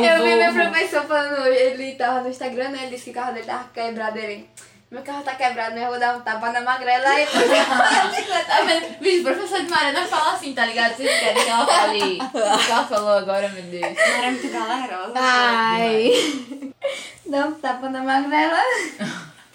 [0.06, 2.82] Eu vi meu professor falando, hoje, ele tava no Instagram, né?
[2.82, 4.18] Ele disse que o carro dele tava quebrado.
[4.18, 4.48] Ele,
[4.96, 5.84] meu carro tá quebrado, né?
[5.84, 7.06] Eu vou dar um tapa na magrela.
[7.06, 8.98] Aí depois eu Tá vendo?
[8.98, 10.96] Bicho, professor de Mariana fala assim, tá ligado?
[10.96, 13.98] Vocês querem que ela fale o que ela falou agora, meu Deus.
[13.98, 15.12] Era muito galerosa.
[15.14, 16.72] Ai.
[17.26, 18.58] Dá um tapa na magrela.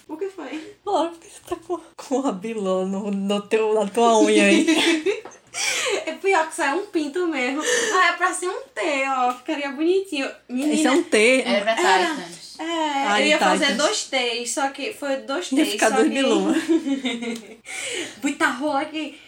[0.07, 0.77] O que foi?
[0.85, 4.43] Laura, por que você tá com, com uma biló no, no teu, na tua unha
[4.43, 5.23] aí?
[6.05, 7.61] É pior que sai um pinto mesmo.
[7.93, 9.33] Ah, é pra ser um T, ó.
[9.33, 10.29] Ficaria bonitinho.
[10.49, 10.73] Menina.
[10.73, 11.41] Isso é um T.
[11.41, 12.55] Era pra Titans.
[12.59, 12.63] É,
[13.07, 13.77] Ai, eu ia fazer Titans.
[13.83, 15.71] dois T's, só que foi dois Ia T's.
[15.73, 16.13] ficar só dois que...
[16.13, 16.53] biloma.
[18.23, 19.19] Muita rola aqui.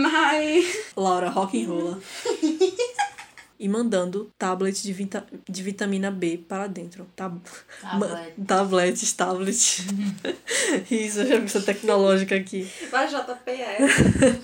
[0.00, 0.66] Mas.
[0.96, 1.98] Laura, rock and roll.
[3.60, 7.06] E mandando tablets de, vita, de vitamina B para dentro.
[7.16, 7.38] Tab
[7.82, 8.34] Tablet.
[8.46, 9.78] Tablets, tablets.
[10.90, 12.70] Isso, já vi essa tecnológica aqui.
[12.90, 14.40] Vai JPS.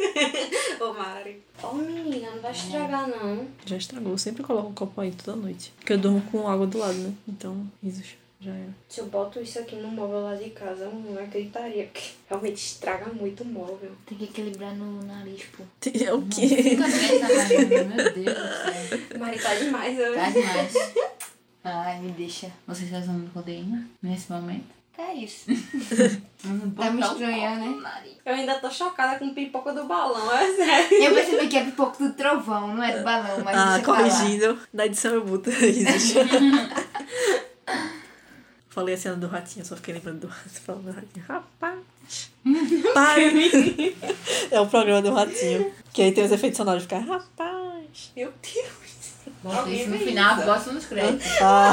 [0.80, 1.42] Ô, Mari.
[1.62, 3.46] Ô, menina, não vai estragar, não.
[3.66, 4.12] Já estragou.
[4.12, 5.72] Eu sempre coloco um copo aí toda noite.
[5.76, 7.14] Porque eu durmo com água do lado, né?
[7.28, 8.20] Então, risos.
[8.42, 8.74] Já era.
[8.88, 11.84] Se eu boto isso aqui no móvel lá de casa, não acreditaria.
[11.84, 13.92] Porque realmente estraga muito o móvel.
[14.06, 15.62] Tem que equilibrar no nariz, pô.
[16.02, 16.46] É o quê?
[16.46, 19.18] Nunca vi essa Mariana, meu Deus do céu.
[19.18, 20.14] Mari tá demais hoje.
[20.14, 20.74] Tá demais.
[21.62, 22.50] Ai, me deixa.
[22.66, 24.79] Você está usando codeína nesse momento?
[25.08, 25.46] É isso?
[26.74, 28.02] Tá me estranhando, no né?
[28.24, 31.04] Eu ainda tô chocada com pipoca do balão, é sério.
[31.04, 34.58] Eu percebi que é pipoco do trovão, não é do balão, mas Ah, corrigindo.
[34.72, 36.14] Na edição eu boto risos.
[38.70, 40.62] Falei a cena do ratinho, só fiquei lembrando do ratinho.
[40.64, 41.24] Falando do ratinho.
[41.28, 42.30] Rapaz.
[42.94, 43.94] Pai.
[44.50, 45.70] É o programa do ratinho.
[45.92, 46.84] Que aí tem os efeitos sonoros.
[46.84, 48.12] Fica, rapaz.
[48.16, 49.34] Meu Deus.
[49.42, 50.46] Bota Alguém isso no final, isso?
[50.46, 51.26] bota nos créditos.
[51.42, 51.72] Ah.